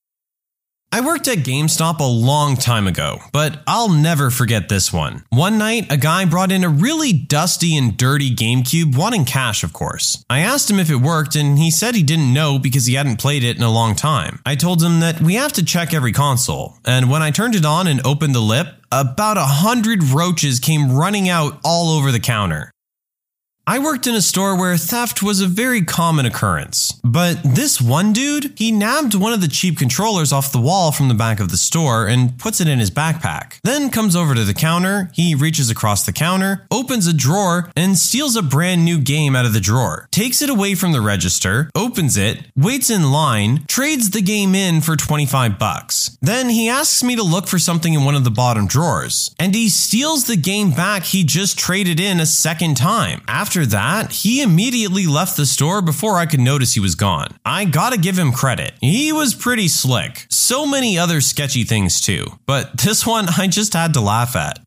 I 0.93 0.99
worked 0.99 1.29
at 1.29 1.37
GameStop 1.37 2.01
a 2.01 2.03
long 2.03 2.57
time 2.57 2.85
ago, 2.85 3.19
but 3.31 3.63
I'll 3.65 3.87
never 3.87 4.29
forget 4.29 4.67
this 4.67 4.91
one. 4.91 5.23
One 5.29 5.57
night, 5.57 5.89
a 5.89 5.95
guy 5.95 6.25
brought 6.25 6.51
in 6.51 6.65
a 6.65 6.69
really 6.69 7.13
dusty 7.13 7.77
and 7.77 7.95
dirty 7.95 8.35
GameCube, 8.35 8.97
wanting 8.97 9.23
cash, 9.23 9.63
of 9.63 9.71
course. 9.71 10.25
I 10.29 10.39
asked 10.39 10.69
him 10.69 10.79
if 10.79 10.89
it 10.89 10.97
worked, 10.97 11.37
and 11.37 11.57
he 11.57 11.71
said 11.71 11.95
he 11.95 12.03
didn't 12.03 12.33
know 12.33 12.59
because 12.59 12.87
he 12.87 12.95
hadn't 12.95 13.21
played 13.21 13.45
it 13.45 13.55
in 13.55 13.63
a 13.63 13.71
long 13.71 13.95
time. 13.95 14.41
I 14.45 14.55
told 14.55 14.83
him 14.83 14.99
that 14.99 15.21
we 15.21 15.35
have 15.35 15.53
to 15.53 15.63
check 15.63 15.93
every 15.93 16.11
console, 16.11 16.77
and 16.83 17.09
when 17.09 17.21
I 17.21 17.31
turned 17.31 17.55
it 17.55 17.65
on 17.65 17.87
and 17.87 18.05
opened 18.05 18.35
the 18.35 18.41
lip, 18.41 18.67
about 18.91 19.37
a 19.37 19.45
hundred 19.45 20.03
roaches 20.03 20.59
came 20.59 20.91
running 20.91 21.29
out 21.29 21.57
all 21.63 21.97
over 21.97 22.11
the 22.11 22.19
counter. 22.19 22.70
I 23.67 23.77
worked 23.77 24.07
in 24.07 24.15
a 24.15 24.21
store 24.23 24.57
where 24.57 24.75
theft 24.75 25.21
was 25.21 25.39
a 25.39 25.47
very 25.47 25.83
common 25.83 26.25
occurrence. 26.25 26.99
But 27.03 27.43
this 27.43 27.79
one 27.79 28.11
dude, 28.11 28.53
he 28.57 28.71
nabbed 28.71 29.13
one 29.13 29.33
of 29.33 29.41
the 29.41 29.47
cheap 29.47 29.77
controllers 29.77 30.33
off 30.33 30.51
the 30.51 30.59
wall 30.59 30.91
from 30.91 31.09
the 31.09 31.13
back 31.13 31.39
of 31.39 31.49
the 31.49 31.57
store 31.57 32.07
and 32.07 32.39
puts 32.39 32.59
it 32.59 32.67
in 32.67 32.79
his 32.79 32.89
backpack. 32.89 33.59
Then 33.63 33.91
comes 33.91 34.15
over 34.15 34.33
to 34.33 34.43
the 34.43 34.55
counter, 34.55 35.11
he 35.13 35.35
reaches 35.35 35.69
across 35.69 36.05
the 36.05 36.11
counter, 36.11 36.65
opens 36.71 37.05
a 37.05 37.13
drawer, 37.13 37.71
and 37.75 37.99
steals 37.99 38.35
a 38.35 38.41
brand 38.41 38.83
new 38.83 38.99
game 38.99 39.35
out 39.35 39.45
of 39.45 39.53
the 39.53 39.59
drawer. 39.59 40.07
Takes 40.11 40.41
it 40.41 40.49
away 40.49 40.73
from 40.73 40.91
the 40.91 41.01
register, 41.01 41.69
opens 41.75 42.17
it, 42.17 42.39
waits 42.55 42.89
in 42.89 43.11
line, 43.11 43.63
trades 43.67 44.09
the 44.09 44.21
game 44.23 44.55
in 44.55 44.81
for 44.81 44.95
25 44.95 45.59
bucks. 45.59 46.17
Then 46.19 46.49
he 46.49 46.67
asks 46.67 47.03
me 47.03 47.15
to 47.15 47.23
look 47.23 47.47
for 47.47 47.59
something 47.59 47.93
in 47.93 48.05
one 48.05 48.15
of 48.15 48.23
the 48.23 48.31
bottom 48.31 48.65
drawers, 48.65 49.35
and 49.37 49.53
he 49.53 49.69
steals 49.69 50.25
the 50.25 50.35
game 50.35 50.71
back 50.71 51.03
he 51.03 51.23
just 51.23 51.59
traded 51.59 51.99
in 51.99 52.19
a 52.19 52.25
second 52.25 52.75
time. 52.75 53.21
After 53.27 53.50
after 53.51 53.65
that, 53.65 54.13
he 54.13 54.41
immediately 54.41 55.05
left 55.05 55.35
the 55.35 55.45
store 55.45 55.81
before 55.81 56.17
I 56.17 56.25
could 56.25 56.39
notice 56.39 56.73
he 56.73 56.79
was 56.79 56.95
gone. 56.95 57.27
I 57.43 57.65
gotta 57.65 57.97
give 57.97 58.17
him 58.17 58.31
credit. 58.31 58.71
He 58.79 59.11
was 59.11 59.33
pretty 59.33 59.67
slick. 59.67 60.25
So 60.29 60.65
many 60.65 60.97
other 60.97 61.19
sketchy 61.19 61.65
things 61.65 61.99
too, 61.99 62.27
but 62.45 62.77
this 62.85 63.05
one 63.05 63.27
I 63.37 63.47
just 63.47 63.73
had 63.73 63.93
to 63.95 63.99
laugh 63.99 64.37
at. 64.37 64.59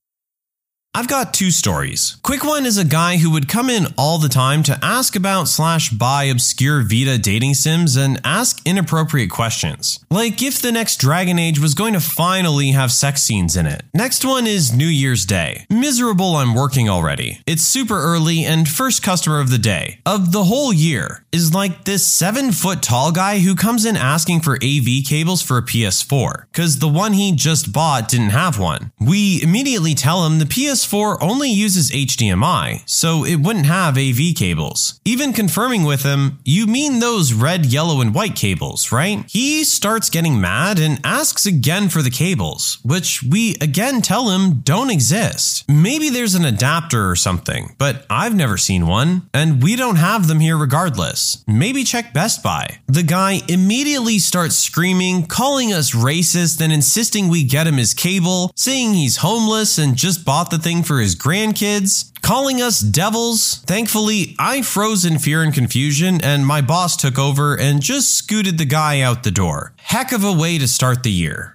I've 0.97 1.09
got 1.09 1.35
two 1.35 1.51
stories. 1.51 2.19
Quick 2.23 2.45
one 2.45 2.65
is 2.65 2.79
a 2.79 2.85
guy 2.85 3.17
who 3.17 3.33
would 3.33 3.49
come 3.49 3.69
in 3.69 3.87
all 3.99 4.19
the 4.19 4.29
time 4.29 4.63
to 4.63 4.79
ask 4.81 5.17
about 5.17 5.49
slash 5.49 5.91
buy 5.91 6.25
obscure 6.25 6.83
Vita 6.83 7.19
dating 7.19 7.55
sims 7.55 7.97
and 7.97 8.21
ask 8.23 8.65
inappropriate 8.65 9.29
questions. 9.29 9.99
Like 10.09 10.41
if 10.41 10.63
the 10.63 10.71
next 10.71 10.99
Dragon 10.99 11.37
Age 11.37 11.59
was 11.59 11.75
going 11.75 11.95
to 11.95 12.01
finally 12.01 12.71
have 12.71 12.93
sex 12.93 13.23
scenes 13.23 13.57
in 13.57 13.67
it. 13.67 13.83
Next 13.93 14.25
one 14.25 14.47
is 14.47 14.73
New 14.73 14.87
Year's 14.87 15.27
Day. 15.27 15.67
Miserable 15.69 16.37
I'm 16.37 16.55
working 16.55 16.89
already. 16.89 17.41
It's 17.45 17.63
super 17.63 17.99
early 17.99 18.45
and 18.45 18.69
first 18.69 19.03
customer 19.03 19.41
of 19.41 19.51
the 19.51 19.59
day. 19.59 19.99
Of 20.07 20.31
the 20.31 20.45
whole 20.45 20.73
year 20.73 21.25
is 21.33 21.53
like 21.53 21.87
this 21.87 22.07
7 22.07 22.53
foot 22.53 22.83
tall 22.83 23.11
guy 23.11 23.41
who 23.41 23.57
comes 23.57 23.85
in 23.85 23.97
asking 23.97 24.43
for 24.43 24.55
AV 24.63 25.03
cables 25.05 25.43
for 25.43 25.59
a 25.59 25.63
PS4 25.63 26.45
cuz 26.53 26.79
the 26.79 26.87
one 26.87 27.15
he 27.15 27.33
just 27.33 27.73
bought 27.73 28.07
didn't 28.07 28.31
have 28.31 28.61
one. 28.61 28.93
We 29.01 29.43
immediately 29.43 29.97
tell 29.97 30.25
him 30.25 30.39
the 30.39 30.47
PS 30.47 30.84
PS4 30.85 31.19
only 31.21 31.51
uses 31.51 31.91
HDMI, 31.91 32.83
so 32.87 33.25
it 33.25 33.37
wouldn't 33.37 33.67
have 33.67 33.97
AV 33.97 34.35
cables. 34.37 35.01
Even 35.05 35.33
confirming 35.33 35.85
with 35.85 36.03
him, 36.03 36.39
you 36.45 36.67
mean 36.67 37.01
those 37.01 37.33
red, 37.33 37.67
yellow, 37.67 38.01
and 38.01 38.15
white 38.15 38.37
cables, 38.37 38.93
right? 38.93 39.25
He 39.29 39.65
starts 39.65 40.11
getting 40.11 40.41
mad 40.41 40.79
and 40.79 41.01
asks 41.05 41.47
again 41.47 41.89
for 41.89 42.03
the 42.03 42.11
cables, 42.11 42.79
which 42.83 43.23
we 43.23 43.57
again 43.61 44.03
tell 44.03 44.31
him 44.31 44.61
don't 44.61 44.91
exist. 44.91 45.65
Maybe 45.69 46.11
there's 46.11 46.35
an 46.35 46.45
adapter 46.45 47.09
or 47.09 47.17
something, 47.17 47.75
but 47.79 48.05
I've 48.11 48.35
never 48.35 48.57
seen 48.57 48.87
one, 48.87 49.29
and 49.33 49.63
we 49.63 49.77
don't 49.77 49.97
have 49.97 50.29
them 50.29 50.41
here 50.41 50.57
regardless. 50.57 51.43
Maybe 51.47 51.85
check 51.85 52.13
Best 52.13 52.43
Buy. 52.43 52.79
The 52.87 53.03
guy 53.03 53.41
immediately 53.49 54.19
starts 54.19 54.57
screaming, 54.57 55.27
calling 55.27 55.73
us 55.73 55.95
racist, 55.95 56.61
and 56.61 56.73
insisting 56.73 57.29
we 57.29 57.45
get 57.45 57.67
him 57.67 57.77
his 57.77 57.95
cable, 57.95 58.53
saying 58.55 58.95
he's 58.95 59.19
homeless 59.19 59.79
and 59.79 59.97
just 59.97 60.25
bought 60.25 60.51
the 60.51 60.59
for 60.83 61.01
his 61.01 61.15
grandkids, 61.15 62.11
calling 62.23 62.61
us 62.61 62.81
devils. 62.81 63.59
Thankfully, 63.67 64.35
I 64.39 64.63
froze 64.63 65.05
in 65.05 65.19
fear 65.19 65.43
and 65.43 65.55
confusion, 65.55 66.21
and 66.23 66.47
my 66.47 66.61
boss 66.61 66.97
took 66.97 67.19
over 67.19 67.55
and 67.55 67.81
just 67.81 68.15
scooted 68.15 68.59
the 68.59 68.65
guy 68.65 69.01
out 69.01 69.23
the 69.23 69.31
door. 69.31 69.73
Heck 69.77 70.13
of 70.13 70.25
a 70.25 70.33
way 70.33 70.59
to 70.59 70.67
start 70.67 71.03
the 71.03 71.13
year. 71.13 71.54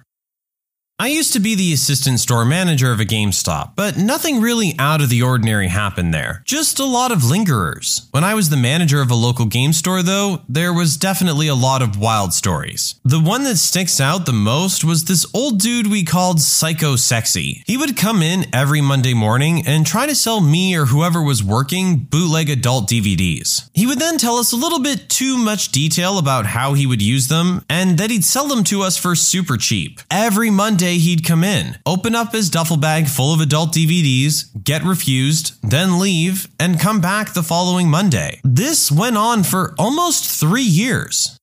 I 1.00 1.06
used 1.06 1.32
to 1.32 1.40
be 1.40 1.54
the 1.54 1.72
assistant 1.72 2.20
store 2.20 2.44
manager 2.44 2.92
of 2.92 3.00
a 3.00 3.06
GameStop, 3.06 3.72
but 3.74 3.96
nothing 3.96 4.42
really 4.42 4.74
out 4.78 5.00
of 5.00 5.08
the 5.08 5.22
ordinary 5.22 5.68
happened 5.68 6.12
there. 6.12 6.42
Just 6.44 6.78
a 6.78 6.84
lot 6.84 7.10
of 7.10 7.24
lingerers. 7.24 8.06
When 8.10 8.22
I 8.22 8.34
was 8.34 8.50
the 8.50 8.58
manager 8.58 9.00
of 9.00 9.10
a 9.10 9.14
local 9.14 9.46
game 9.46 9.72
store, 9.72 10.02
though, 10.02 10.42
there 10.46 10.74
was 10.74 10.98
definitely 10.98 11.48
a 11.48 11.54
lot 11.54 11.80
of 11.80 11.98
wild 11.98 12.34
stories. 12.34 12.96
The 13.02 13.18
one 13.18 13.44
that 13.44 13.56
sticks 13.56 13.98
out 13.98 14.26
the 14.26 14.34
most 14.34 14.84
was 14.84 15.06
this 15.06 15.24
old 15.32 15.58
dude 15.58 15.86
we 15.86 16.04
called 16.04 16.42
Psycho 16.42 16.96
Sexy. 16.96 17.62
He 17.66 17.78
would 17.78 17.96
come 17.96 18.20
in 18.22 18.44
every 18.54 18.82
Monday 18.82 19.14
morning 19.14 19.66
and 19.66 19.86
try 19.86 20.04
to 20.04 20.14
sell 20.14 20.42
me 20.42 20.76
or 20.76 20.84
whoever 20.84 21.22
was 21.22 21.42
working 21.42 21.96
bootleg 21.96 22.50
adult 22.50 22.90
DVDs. 22.90 23.70
He 23.72 23.86
would 23.86 24.00
then 24.00 24.18
tell 24.18 24.36
us 24.36 24.52
a 24.52 24.56
little 24.56 24.82
bit 24.82 25.08
too 25.08 25.38
much 25.38 25.72
detail 25.72 26.18
about 26.18 26.44
how 26.44 26.74
he 26.74 26.86
would 26.86 27.00
use 27.00 27.28
them 27.28 27.64
and 27.70 27.96
that 27.96 28.10
he'd 28.10 28.22
sell 28.22 28.48
them 28.48 28.64
to 28.64 28.82
us 28.82 28.98
for 28.98 29.14
super 29.14 29.56
cheap. 29.56 30.02
Every 30.10 30.50
Monday, 30.50 30.89
he'd 30.96 31.24
come 31.24 31.44
in, 31.44 31.78
open 31.86 32.14
up 32.14 32.32
his 32.32 32.50
duffel 32.50 32.76
bag 32.76 33.06
full 33.06 33.32
of 33.34 33.40
adult 33.40 33.72
DVDs, 33.72 34.46
get 34.62 34.84
refused, 34.84 35.60
then 35.62 35.98
leave, 35.98 36.48
and 36.58 36.80
come 36.80 37.00
back 37.00 37.32
the 37.32 37.42
following 37.42 37.88
Monday. 37.88 38.40
This 38.44 38.90
went 38.90 39.16
on 39.16 39.42
for 39.42 39.74
almost 39.78 40.24
three 40.24 40.62
years. 40.62 41.36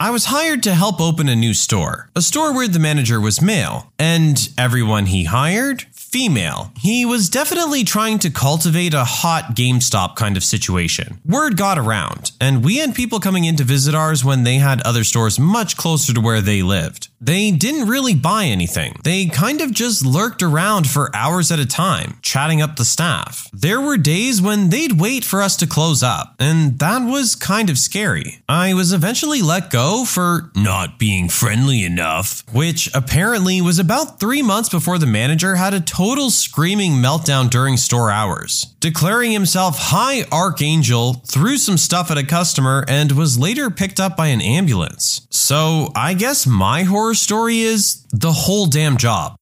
I 0.00 0.10
was 0.10 0.24
hired 0.24 0.62
to 0.62 0.74
help 0.74 0.98
open 0.98 1.28
a 1.28 1.36
new 1.36 1.52
store, 1.52 2.08
a 2.16 2.22
store 2.22 2.54
where 2.54 2.66
the 2.66 2.78
manager 2.78 3.20
was 3.20 3.42
male, 3.42 3.92
and 3.98 4.48
everyone 4.56 5.04
he 5.04 5.24
hired 5.24 5.82
female. 5.92 6.72
He 6.78 7.04
was 7.04 7.28
definitely 7.28 7.84
trying 7.84 8.18
to 8.20 8.30
cultivate 8.30 8.94
a 8.94 9.04
hot 9.04 9.54
GameStop 9.54 10.16
kind 10.16 10.38
of 10.38 10.42
situation. 10.42 11.20
Word 11.26 11.58
got 11.58 11.78
around, 11.78 12.32
and 12.40 12.64
we 12.64 12.78
had 12.78 12.94
people 12.94 13.20
coming 13.20 13.44
in 13.44 13.56
to 13.56 13.64
visit 13.64 13.94
ours 13.94 14.24
when 14.24 14.42
they 14.42 14.54
had 14.54 14.80
other 14.82 15.04
stores 15.04 15.38
much 15.38 15.76
closer 15.76 16.14
to 16.14 16.20
where 16.22 16.40
they 16.40 16.62
lived. 16.62 17.09
They 17.22 17.50
didn't 17.50 17.86
really 17.86 18.14
buy 18.14 18.46
anything. 18.46 18.96
They 19.04 19.26
kind 19.26 19.60
of 19.60 19.72
just 19.72 20.06
lurked 20.06 20.42
around 20.42 20.88
for 20.88 21.14
hours 21.14 21.52
at 21.52 21.58
a 21.58 21.66
time, 21.66 22.18
chatting 22.22 22.62
up 22.62 22.76
the 22.76 22.84
staff. 22.86 23.50
There 23.52 23.78
were 23.78 23.98
days 23.98 24.40
when 24.40 24.70
they'd 24.70 24.98
wait 24.98 25.22
for 25.22 25.42
us 25.42 25.54
to 25.58 25.66
close 25.66 26.02
up, 26.02 26.34
and 26.38 26.78
that 26.78 27.00
was 27.00 27.36
kind 27.36 27.68
of 27.68 27.76
scary. 27.76 28.38
I 28.48 28.72
was 28.72 28.94
eventually 28.94 29.42
let 29.42 29.68
go 29.70 30.06
for 30.06 30.50
not 30.56 30.98
being 30.98 31.28
friendly 31.28 31.84
enough, 31.84 32.42
which 32.54 32.88
apparently 32.94 33.60
was 33.60 33.78
about 33.78 34.18
three 34.18 34.40
months 34.40 34.70
before 34.70 34.96
the 34.96 35.06
manager 35.06 35.56
had 35.56 35.74
a 35.74 35.80
total 35.80 36.30
screaming 36.30 36.92
meltdown 36.92 37.50
during 37.50 37.76
store 37.76 38.10
hours, 38.10 38.74
declaring 38.80 39.32
himself 39.32 39.76
High 39.78 40.22
Archangel, 40.32 41.22
threw 41.26 41.58
some 41.58 41.76
stuff 41.76 42.10
at 42.10 42.16
a 42.16 42.24
customer, 42.24 42.82
and 42.88 43.12
was 43.12 43.38
later 43.38 43.68
picked 43.68 44.00
up 44.00 44.16
by 44.16 44.28
an 44.28 44.40
ambulance. 44.40 45.26
So 45.28 45.92
I 45.94 46.14
guess 46.14 46.46
my 46.46 46.84
horror 46.84 47.09
story 47.14 47.60
is 47.60 48.04
the 48.12 48.32
whole 48.32 48.66
damn 48.66 48.96
job. 48.96 49.36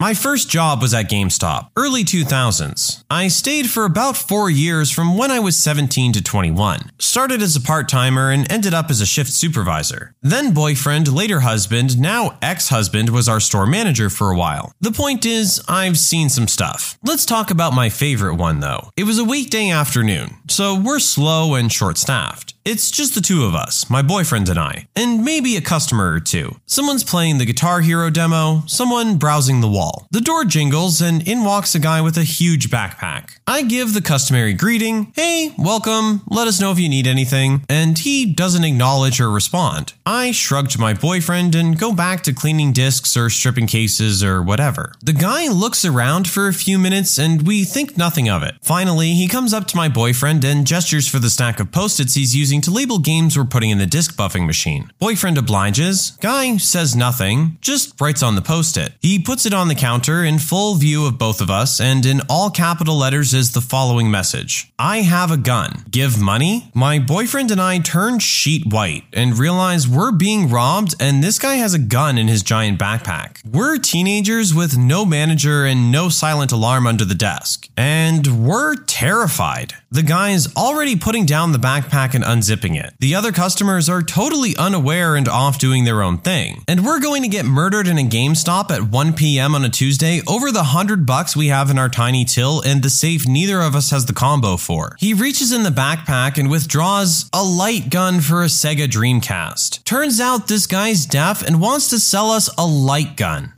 My 0.00 0.14
first 0.14 0.48
job 0.48 0.80
was 0.80 0.94
at 0.94 1.10
GameStop, 1.10 1.70
early 1.74 2.04
2000s. 2.04 3.02
I 3.10 3.26
stayed 3.26 3.68
for 3.68 3.84
about 3.84 4.16
four 4.16 4.48
years 4.48 4.92
from 4.92 5.18
when 5.18 5.32
I 5.32 5.40
was 5.40 5.56
17 5.56 6.12
to 6.12 6.22
21. 6.22 6.92
Started 7.00 7.42
as 7.42 7.56
a 7.56 7.60
part 7.60 7.88
timer 7.88 8.30
and 8.30 8.50
ended 8.50 8.72
up 8.72 8.90
as 8.90 9.00
a 9.00 9.06
shift 9.06 9.32
supervisor. 9.32 10.14
Then 10.22 10.54
boyfriend, 10.54 11.12
later 11.12 11.40
husband, 11.40 11.98
now 11.98 12.38
ex 12.40 12.68
husband 12.68 13.08
was 13.08 13.28
our 13.28 13.40
store 13.40 13.66
manager 13.66 14.08
for 14.08 14.30
a 14.30 14.36
while. 14.36 14.70
The 14.80 14.92
point 14.92 15.26
is, 15.26 15.60
I've 15.66 15.98
seen 15.98 16.28
some 16.28 16.46
stuff. 16.46 16.96
Let's 17.02 17.26
talk 17.26 17.50
about 17.50 17.74
my 17.74 17.88
favorite 17.88 18.36
one 18.36 18.60
though. 18.60 18.90
It 18.96 19.02
was 19.02 19.18
a 19.18 19.24
weekday 19.24 19.68
afternoon, 19.68 20.36
so 20.48 20.78
we're 20.78 21.00
slow 21.00 21.56
and 21.56 21.72
short 21.72 21.98
staffed. 21.98 22.54
It's 22.64 22.90
just 22.90 23.14
the 23.14 23.22
two 23.22 23.44
of 23.44 23.54
us, 23.54 23.88
my 23.88 24.02
boyfriend 24.02 24.50
and 24.50 24.58
I, 24.58 24.88
and 24.94 25.24
maybe 25.24 25.56
a 25.56 25.62
customer 25.62 26.12
or 26.12 26.20
two. 26.20 26.54
Someone's 26.66 27.02
playing 27.02 27.38
the 27.38 27.46
Guitar 27.46 27.80
Hero 27.80 28.10
demo, 28.10 28.62
someone 28.66 29.16
browsing 29.16 29.62
the 29.62 29.68
wall. 29.70 29.87
The 30.10 30.20
door 30.20 30.44
jingles, 30.44 31.00
and 31.00 31.26
in 31.26 31.44
walks 31.44 31.74
a 31.74 31.78
guy 31.78 32.00
with 32.00 32.16
a 32.16 32.24
huge 32.24 32.70
backpack. 32.70 33.38
I 33.46 33.62
give 33.62 33.94
the 33.94 34.02
customary 34.02 34.52
greeting, 34.52 35.12
hey, 35.16 35.54
welcome, 35.58 36.22
let 36.28 36.48
us 36.48 36.60
know 36.60 36.70
if 36.70 36.78
you 36.78 36.88
need 36.88 37.06
anything, 37.06 37.64
and 37.68 37.98
he 37.98 38.26
doesn't 38.26 38.64
acknowledge 38.64 39.20
or 39.20 39.30
respond. 39.30 39.94
I 40.04 40.32
shrug 40.32 40.68
to 40.70 40.80
my 40.80 40.94
boyfriend 40.94 41.54
and 41.54 41.78
go 41.78 41.92
back 41.92 42.22
to 42.24 42.32
cleaning 42.32 42.72
discs 42.72 43.16
or 43.16 43.30
stripping 43.30 43.66
cases 43.66 44.22
or 44.22 44.42
whatever. 44.42 44.92
The 45.02 45.12
guy 45.12 45.48
looks 45.48 45.84
around 45.84 46.28
for 46.28 46.48
a 46.48 46.52
few 46.52 46.78
minutes 46.78 47.18
and 47.18 47.46
we 47.46 47.64
think 47.64 47.96
nothing 47.96 48.28
of 48.28 48.42
it. 48.42 48.54
Finally, 48.62 49.12
he 49.14 49.28
comes 49.28 49.52
up 49.52 49.66
to 49.68 49.76
my 49.76 49.88
boyfriend 49.88 50.44
and 50.44 50.66
gestures 50.66 51.08
for 51.08 51.18
the 51.18 51.30
stack 51.30 51.60
of 51.60 51.72
post 51.72 52.00
its 52.00 52.14
he's 52.14 52.34
using 52.36 52.60
to 52.62 52.70
label 52.70 52.98
games 52.98 53.36
we're 53.36 53.44
putting 53.44 53.70
in 53.70 53.78
the 53.78 53.86
disc 53.86 54.16
buffing 54.16 54.46
machine. 54.46 54.90
Boyfriend 54.98 55.38
obliges. 55.38 56.12
Guy 56.20 56.56
says 56.56 56.96
nothing, 56.96 57.58
just 57.60 58.00
writes 58.00 58.22
on 58.22 58.34
the 58.34 58.42
post 58.42 58.76
it. 58.76 58.92
He 59.00 59.18
puts 59.18 59.46
it 59.46 59.54
on 59.54 59.68
the 59.68 59.74
counter 59.78 60.24
in 60.24 60.38
full 60.38 60.74
view 60.74 61.06
of 61.06 61.18
both 61.18 61.40
of 61.40 61.50
us, 61.50 61.80
and 61.80 62.04
in 62.04 62.20
all 62.28 62.50
capital 62.50 62.96
letters 62.96 63.32
is 63.32 63.52
the 63.52 63.60
following 63.60 64.10
message 64.10 64.70
I 64.78 64.98
have 64.98 65.30
a 65.30 65.36
gun. 65.36 65.84
Give 65.90 66.20
money? 66.20 66.70
My 66.74 66.98
boyfriend 66.98 67.50
and 67.50 67.60
I 67.60 67.78
turn 67.78 68.18
sheet 68.18 68.70
white 68.72 69.04
and 69.12 69.38
realize 69.38 69.88
we're 69.88 70.12
being 70.12 70.50
robbed, 70.50 70.96
and 71.00 71.22
this 71.22 71.38
guy 71.38 71.54
has 71.54 71.74
a 71.74 71.78
gun 71.78 72.18
in 72.18 72.28
his 72.28 72.42
giant 72.42 72.78
backpack. 72.78 73.44
We're 73.44 73.78
teenagers 73.78 74.52
with 74.52 74.76
no 74.76 75.04
manager 75.04 75.64
and 75.64 75.92
no 75.92 76.08
silent 76.08 76.52
alarm 76.52 76.86
under 76.86 77.04
the 77.04 77.14
desk, 77.14 77.68
and 77.76 78.46
we're 78.46 78.74
terrified. 78.74 79.74
The 79.90 80.02
guy 80.02 80.30
is 80.30 80.52
already 80.54 80.96
putting 80.96 81.24
down 81.24 81.52
the 81.52 81.58
backpack 81.58 82.14
and 82.14 82.22
unzipping 82.22 82.78
it. 82.78 82.94
The 83.00 83.14
other 83.14 83.32
customers 83.32 83.88
are 83.88 84.02
totally 84.02 84.54
unaware 84.56 85.16
and 85.16 85.28
off 85.28 85.58
doing 85.58 85.84
their 85.84 86.02
own 86.02 86.18
thing. 86.18 86.62
And 86.68 86.84
we're 86.84 87.00
going 87.00 87.22
to 87.22 87.28
get 87.28 87.46
murdered 87.46 87.88
in 87.88 87.96
a 87.96 88.02
GameStop 88.02 88.70
at 88.70 88.82
1 88.82 89.12
p.m. 89.14 89.54
on 89.54 89.64
a 89.64 89.67
Tuesday 89.68 90.20
over 90.26 90.50
the 90.50 90.58
100 90.58 91.04
bucks 91.04 91.36
we 91.36 91.48
have 91.48 91.70
in 91.70 91.78
our 91.78 91.88
tiny 91.88 92.24
till 92.24 92.60
and 92.62 92.82
the 92.82 92.90
safe 92.90 93.26
neither 93.26 93.60
of 93.60 93.74
us 93.74 93.90
has 93.90 94.06
the 94.06 94.12
combo 94.12 94.56
for. 94.56 94.96
He 94.98 95.14
reaches 95.14 95.52
in 95.52 95.62
the 95.62 95.70
backpack 95.70 96.38
and 96.38 96.50
withdraws 96.50 97.28
a 97.32 97.42
light 97.42 97.90
gun 97.90 98.20
for 98.20 98.42
a 98.42 98.46
Sega 98.46 98.88
Dreamcast. 98.88 99.84
Turns 99.84 100.20
out 100.20 100.48
this 100.48 100.66
guy's 100.66 101.06
deaf 101.06 101.42
and 101.42 101.60
wants 101.60 101.90
to 101.90 101.98
sell 101.98 102.30
us 102.30 102.48
a 102.56 102.66
light 102.66 103.16
gun. 103.16 103.57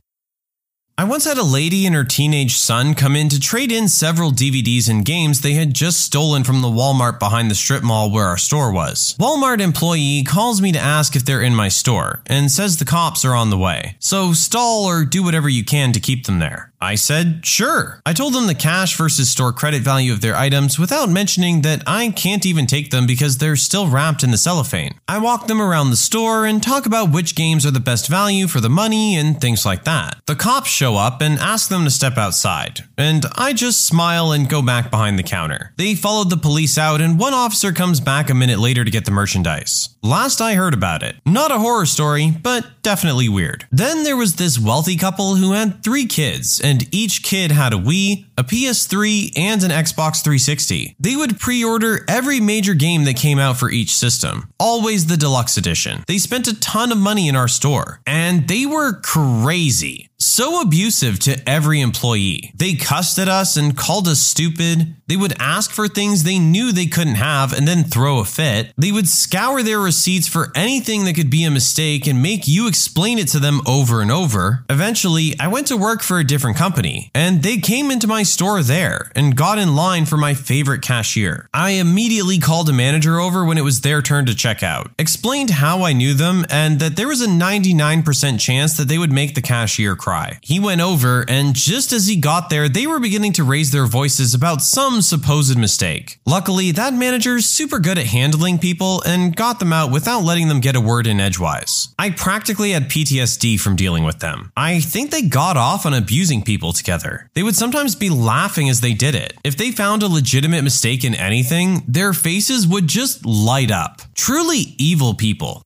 I 1.01 1.03
once 1.03 1.25
had 1.25 1.39
a 1.39 1.43
lady 1.43 1.87
and 1.87 1.95
her 1.95 2.03
teenage 2.03 2.57
son 2.57 2.93
come 2.93 3.15
in 3.15 3.27
to 3.29 3.39
trade 3.39 3.71
in 3.71 3.87
several 3.87 4.29
DVDs 4.29 4.87
and 4.87 5.03
games 5.03 5.41
they 5.41 5.53
had 5.53 5.73
just 5.73 6.01
stolen 6.01 6.43
from 6.43 6.61
the 6.61 6.67
Walmart 6.67 7.17
behind 7.17 7.49
the 7.49 7.55
strip 7.55 7.81
mall 7.81 8.11
where 8.11 8.25
our 8.25 8.37
store 8.37 8.71
was. 8.71 9.15
Walmart 9.19 9.61
employee 9.61 10.23
calls 10.23 10.61
me 10.61 10.71
to 10.73 10.77
ask 10.77 11.15
if 11.15 11.25
they're 11.25 11.41
in 11.41 11.55
my 11.55 11.69
store 11.69 12.21
and 12.27 12.51
says 12.51 12.77
the 12.77 12.85
cops 12.85 13.25
are 13.25 13.33
on 13.33 13.49
the 13.49 13.57
way. 13.57 13.95
So 13.97 14.33
stall 14.33 14.85
or 14.85 15.03
do 15.03 15.23
whatever 15.23 15.49
you 15.49 15.65
can 15.65 15.91
to 15.93 15.99
keep 15.99 16.27
them 16.27 16.37
there. 16.37 16.70
I 16.81 16.95
said, 16.95 17.45
sure. 17.45 18.01
I 18.05 18.13
told 18.13 18.33
them 18.33 18.47
the 18.47 18.55
cash 18.55 18.97
versus 18.97 19.29
store 19.29 19.53
credit 19.53 19.83
value 19.83 20.11
of 20.11 20.21
their 20.21 20.35
items 20.35 20.79
without 20.79 21.09
mentioning 21.09 21.61
that 21.61 21.83
I 21.85 22.09
can't 22.09 22.45
even 22.45 22.65
take 22.65 22.89
them 22.89 23.05
because 23.05 23.37
they're 23.37 23.55
still 23.55 23.87
wrapped 23.87 24.23
in 24.23 24.31
the 24.31 24.37
cellophane. 24.37 24.95
I 25.07 25.19
walk 25.19 25.47
them 25.47 25.61
around 25.61 25.91
the 25.91 25.95
store 25.95 26.45
and 26.45 26.61
talk 26.61 26.85
about 26.87 27.11
which 27.11 27.35
games 27.35 27.65
are 27.65 27.71
the 27.71 27.79
best 27.79 28.07
value 28.07 28.47
for 28.47 28.59
the 28.59 28.69
money 28.69 29.15
and 29.15 29.39
things 29.39 29.65
like 29.65 29.83
that. 29.83 30.19
The 30.25 30.35
cops 30.35 30.69
show 30.69 30.95
up 30.95 31.21
and 31.21 31.37
ask 31.39 31.69
them 31.69 31.83
to 31.83 31.91
step 31.91 32.17
outside, 32.17 32.81
and 32.97 33.25
I 33.35 33.53
just 33.53 33.85
smile 33.85 34.31
and 34.31 34.49
go 34.49 34.61
back 34.61 34.89
behind 34.89 35.19
the 35.19 35.23
counter. 35.23 35.73
They 35.77 35.93
followed 35.93 36.29
the 36.29 36.37
police 36.37 36.77
out, 36.77 37.01
and 37.01 37.19
one 37.19 37.33
officer 37.33 37.71
comes 37.71 37.99
back 37.99 38.29
a 38.29 38.33
minute 38.33 38.59
later 38.59 38.83
to 38.83 38.91
get 38.91 39.05
the 39.05 39.11
merchandise. 39.11 39.89
Last 40.01 40.41
I 40.41 40.55
heard 40.55 40.73
about 40.73 41.03
it. 41.03 41.17
Not 41.25 41.51
a 41.51 41.59
horror 41.59 41.85
story, 41.85 42.31
but 42.41 42.81
definitely 42.81 43.29
weird. 43.29 43.67
Then 43.71 44.03
there 44.03 44.17
was 44.17 44.35
this 44.35 44.57
wealthy 44.57 44.97
couple 44.97 45.35
who 45.35 45.51
had 45.51 45.83
three 45.83 46.05
kids, 46.05 46.59
and 46.59 46.70
each 46.91 47.23
kid 47.23 47.51
had 47.51 47.73
a 47.73 47.77
Wii, 47.77 48.25
a 48.37 48.43
PS3, 48.43 49.31
and 49.37 49.63
an 49.63 49.71
Xbox 49.71 50.23
360. 50.23 50.95
They 50.99 51.15
would 51.15 51.39
pre 51.39 51.63
order 51.63 52.05
every 52.07 52.39
major 52.39 52.73
game 52.73 53.03
that 53.05 53.15
came 53.15 53.39
out 53.39 53.57
for 53.57 53.69
each 53.69 53.93
system, 53.93 54.49
always 54.59 55.07
the 55.07 55.17
deluxe 55.17 55.57
edition. 55.57 56.03
They 56.07 56.17
spent 56.17 56.47
a 56.47 56.59
ton 56.59 56.91
of 56.91 56.97
money 56.97 57.27
in 57.27 57.35
our 57.35 57.47
store, 57.47 58.01
and 58.05 58.47
they 58.47 58.65
were 58.65 59.01
crazy 59.01 60.10
so 60.31 60.61
abusive 60.61 61.19
to 61.19 61.37
every 61.47 61.81
employee. 61.81 62.51
They 62.55 62.75
cussed 62.75 63.19
at 63.19 63.27
us 63.27 63.57
and 63.57 63.75
called 63.75 64.07
us 64.07 64.19
stupid. 64.19 64.95
They 65.07 65.17
would 65.17 65.33
ask 65.39 65.71
for 65.71 65.89
things 65.89 66.23
they 66.23 66.39
knew 66.39 66.71
they 66.71 66.85
couldn't 66.85 67.15
have 67.15 67.51
and 67.51 67.67
then 67.67 67.83
throw 67.83 68.19
a 68.19 68.25
fit. 68.25 68.71
They 68.77 68.93
would 68.93 69.09
scour 69.09 69.61
their 69.61 69.79
receipts 69.79 70.29
for 70.29 70.51
anything 70.55 71.03
that 71.03 71.15
could 71.15 71.29
be 71.29 71.43
a 71.43 71.51
mistake 71.51 72.07
and 72.07 72.21
make 72.21 72.47
you 72.47 72.67
explain 72.67 73.19
it 73.19 73.27
to 73.29 73.39
them 73.39 73.59
over 73.67 74.01
and 74.01 74.09
over. 74.09 74.63
Eventually, 74.69 75.35
I 75.37 75.49
went 75.49 75.67
to 75.67 75.75
work 75.75 76.01
for 76.01 76.17
a 76.17 76.23
different 76.23 76.55
company, 76.55 77.11
and 77.13 77.43
they 77.43 77.57
came 77.57 77.91
into 77.91 78.07
my 78.07 78.23
store 78.23 78.63
there 78.63 79.11
and 79.13 79.35
got 79.35 79.57
in 79.57 79.75
line 79.75 80.05
for 80.05 80.17
my 80.17 80.33
favorite 80.33 80.81
cashier. 80.81 81.49
I 81.53 81.71
immediately 81.71 82.39
called 82.39 82.69
a 82.69 82.73
manager 82.73 83.19
over 83.19 83.43
when 83.43 83.57
it 83.57 83.65
was 83.65 83.81
their 83.81 84.01
turn 84.01 84.27
to 84.27 84.35
check 84.35 84.63
out, 84.63 84.91
explained 84.97 85.49
how 85.49 85.83
I 85.83 85.91
knew 85.91 86.13
them, 86.13 86.45
and 86.49 86.79
that 86.79 86.95
there 86.95 87.09
was 87.09 87.21
a 87.21 87.27
99% 87.27 88.39
chance 88.39 88.77
that 88.77 88.87
they 88.87 88.97
would 88.97 89.11
make 89.11 89.35
the 89.35 89.41
cashier 89.41 89.97
cry. 89.97 90.20
He 90.41 90.59
went 90.59 90.81
over, 90.81 91.25
and 91.27 91.55
just 91.55 91.91
as 91.91 92.07
he 92.07 92.15
got 92.15 92.49
there, 92.49 92.69
they 92.69 92.87
were 92.87 92.99
beginning 92.99 93.33
to 93.33 93.43
raise 93.43 93.71
their 93.71 93.85
voices 93.85 94.33
about 94.33 94.61
some 94.61 95.01
supposed 95.01 95.57
mistake. 95.57 96.19
Luckily, 96.25 96.71
that 96.71 96.93
manager's 96.93 97.45
super 97.45 97.79
good 97.79 97.97
at 97.97 98.07
handling 98.07 98.59
people 98.59 99.01
and 99.05 99.35
got 99.35 99.59
them 99.59 99.73
out 99.73 99.91
without 99.91 100.23
letting 100.23 100.47
them 100.47 100.59
get 100.59 100.75
a 100.75 100.81
word 100.81 101.07
in 101.07 101.19
edgewise. 101.19 101.93
I 101.97 102.09
practically 102.11 102.71
had 102.71 102.89
PTSD 102.89 103.59
from 103.59 103.75
dealing 103.75 104.03
with 104.03 104.19
them. 104.19 104.51
I 104.55 104.79
think 104.79 105.11
they 105.11 105.23
got 105.23 105.57
off 105.57 105.85
on 105.85 105.93
abusing 105.93 106.43
people 106.43 106.73
together. 106.73 107.29
They 107.33 107.43
would 107.43 107.55
sometimes 107.55 107.95
be 107.95 108.09
laughing 108.09 108.69
as 108.69 108.81
they 108.81 108.93
did 108.93 109.15
it. 109.15 109.37
If 109.43 109.57
they 109.57 109.71
found 109.71 110.03
a 110.03 110.07
legitimate 110.07 110.63
mistake 110.63 111.03
in 111.03 111.15
anything, 111.15 111.83
their 111.87 112.13
faces 112.13 112.67
would 112.67 112.87
just 112.87 113.25
light 113.25 113.71
up. 113.71 114.01
Truly 114.15 114.75
evil 114.77 115.13
people. 115.13 115.63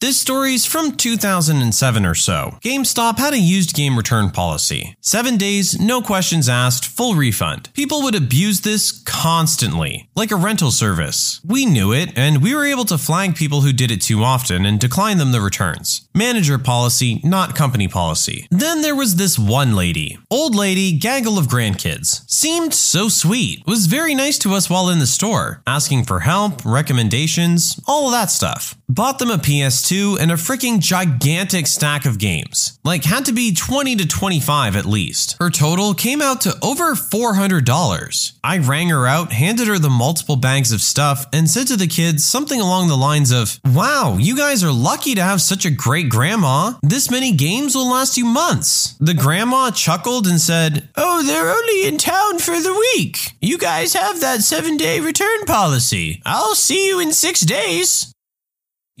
This 0.00 0.18
story's 0.18 0.64
from 0.64 0.92
2007 0.92 2.06
or 2.06 2.14
so. 2.14 2.56
GameStop 2.64 3.18
had 3.18 3.34
a 3.34 3.38
used 3.38 3.74
game 3.74 3.98
return 3.98 4.30
policy. 4.30 4.96
Seven 5.02 5.36
days, 5.36 5.78
no 5.78 6.00
questions 6.00 6.48
asked, 6.48 6.86
full 6.86 7.16
refund. 7.16 7.68
People 7.74 8.00
would 8.02 8.14
abuse 8.14 8.62
this 8.62 8.92
constantly, 8.92 10.08
like 10.16 10.30
a 10.30 10.36
rental 10.36 10.70
service. 10.70 11.42
We 11.44 11.66
knew 11.66 11.92
it, 11.92 12.16
and 12.16 12.42
we 12.42 12.54
were 12.54 12.64
able 12.64 12.86
to 12.86 12.96
flag 12.96 13.36
people 13.36 13.60
who 13.60 13.74
did 13.74 13.90
it 13.90 14.00
too 14.00 14.24
often 14.24 14.64
and 14.64 14.80
decline 14.80 15.18
them 15.18 15.32
the 15.32 15.40
returns. 15.42 16.08
Manager 16.14 16.58
policy, 16.58 17.20
not 17.22 17.54
company 17.54 17.86
policy. 17.86 18.48
Then 18.50 18.82
there 18.82 18.96
was 18.96 19.14
this 19.14 19.38
one 19.38 19.76
lady. 19.76 20.18
Old 20.28 20.56
lady, 20.56 20.98
gaggle 20.98 21.38
of 21.38 21.46
grandkids. 21.46 22.28
Seemed 22.28 22.74
so 22.74 23.08
sweet. 23.08 23.64
Was 23.64 23.86
very 23.86 24.14
nice 24.14 24.36
to 24.40 24.52
us 24.54 24.68
while 24.68 24.88
in 24.88 24.98
the 24.98 25.06
store, 25.06 25.62
asking 25.68 26.04
for 26.04 26.20
help, 26.20 26.64
recommendations, 26.64 27.80
all 27.86 28.06
of 28.06 28.12
that 28.12 28.30
stuff. 28.30 28.74
Bought 28.88 29.20
them 29.20 29.30
a 29.30 29.36
PS2 29.36 30.18
and 30.18 30.32
a 30.32 30.34
freaking 30.34 30.80
gigantic 30.80 31.68
stack 31.68 32.04
of 32.06 32.18
games. 32.18 32.80
Like, 32.82 33.04
had 33.04 33.24
to 33.26 33.32
be 33.32 33.54
20 33.54 33.94
to 33.94 34.08
25 34.08 34.74
at 34.74 34.86
least. 34.86 35.36
Her 35.38 35.48
total 35.48 35.94
came 35.94 36.20
out 36.20 36.40
to 36.40 36.56
over 36.60 36.96
$400. 36.96 38.32
I 38.42 38.58
rang 38.58 38.88
her 38.88 39.06
out, 39.06 39.30
handed 39.30 39.68
her 39.68 39.78
the 39.78 39.90
multiple 39.90 40.34
bags 40.34 40.72
of 40.72 40.80
stuff, 40.80 41.26
and 41.32 41.48
said 41.48 41.68
to 41.68 41.76
the 41.76 41.86
kids 41.86 42.24
something 42.24 42.60
along 42.60 42.88
the 42.88 42.96
lines 42.96 43.30
of, 43.30 43.60
Wow, 43.64 44.16
you 44.18 44.36
guys 44.36 44.64
are 44.64 44.72
lucky 44.72 45.14
to 45.14 45.22
have 45.22 45.40
such 45.40 45.64
a 45.64 45.70
great 45.70 45.99
grandma. 46.02 46.74
This 46.82 47.10
many 47.10 47.32
games 47.32 47.74
will 47.74 47.90
last 47.90 48.16
you 48.16 48.24
months. 48.24 48.96
The 49.00 49.14
grandma 49.14 49.70
chuckled 49.70 50.26
and 50.26 50.40
said, 50.40 50.88
Oh, 50.96 51.22
they're 51.22 51.50
only 51.50 51.86
in 51.86 51.98
town 51.98 52.38
for 52.38 52.60
the 52.60 52.72
week. 52.94 53.32
You 53.40 53.58
guys 53.58 53.94
have 53.94 54.20
that 54.20 54.42
seven 54.42 54.76
day 54.76 55.00
return 55.00 55.44
policy. 55.46 56.22
I'll 56.24 56.54
see 56.54 56.88
you 56.88 57.00
in 57.00 57.12
six 57.12 57.40
days. 57.40 58.12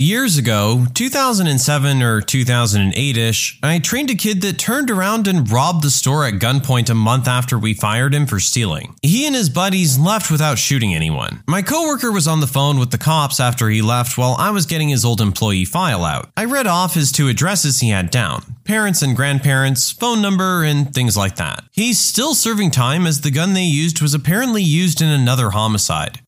Years 0.02 0.38
ago, 0.38 0.86
2007 0.94 2.02
or 2.02 2.22
2008 2.22 3.16
ish, 3.18 3.58
I 3.62 3.78
trained 3.80 4.08
a 4.08 4.14
kid 4.14 4.40
that 4.40 4.58
turned 4.58 4.90
around 4.90 5.28
and 5.28 5.52
robbed 5.52 5.84
the 5.84 5.90
store 5.90 6.24
at 6.24 6.38
gunpoint 6.40 6.88
a 6.88 6.94
month 6.94 7.28
after 7.28 7.58
we 7.58 7.74
fired 7.74 8.14
him 8.14 8.24
for 8.24 8.40
stealing. 8.40 8.96
He 9.02 9.26
and 9.26 9.36
his 9.36 9.50
buddies 9.50 9.98
left 9.98 10.30
without 10.30 10.56
shooting 10.56 10.94
anyone. 10.94 11.42
My 11.46 11.60
coworker 11.60 12.10
was 12.10 12.26
on 12.26 12.40
the 12.40 12.46
phone 12.46 12.78
with 12.78 12.92
the 12.92 12.96
cops 12.96 13.40
after 13.40 13.68
he 13.68 13.82
left 13.82 14.16
while 14.16 14.36
I 14.38 14.52
was 14.52 14.64
getting 14.64 14.88
his 14.88 15.04
old 15.04 15.20
employee 15.20 15.66
file 15.66 16.06
out. 16.06 16.30
I 16.34 16.46
read 16.46 16.66
off 16.66 16.94
his 16.94 17.12
two 17.12 17.28
addresses 17.28 17.80
he 17.80 17.90
had 17.90 18.10
down 18.10 18.42
parents 18.64 19.02
and 19.02 19.16
grandparents, 19.16 19.90
phone 19.90 20.22
number, 20.22 20.64
and 20.64 20.94
things 20.94 21.14
like 21.14 21.36
that. 21.36 21.64
He's 21.72 21.98
still 21.98 22.34
serving 22.34 22.70
time 22.70 23.06
as 23.06 23.20
the 23.20 23.30
gun 23.30 23.52
they 23.52 23.64
used 23.64 24.00
was 24.00 24.14
apparently 24.14 24.62
used 24.62 25.02
in 25.02 25.08
another 25.08 25.50
homicide. 25.50 26.20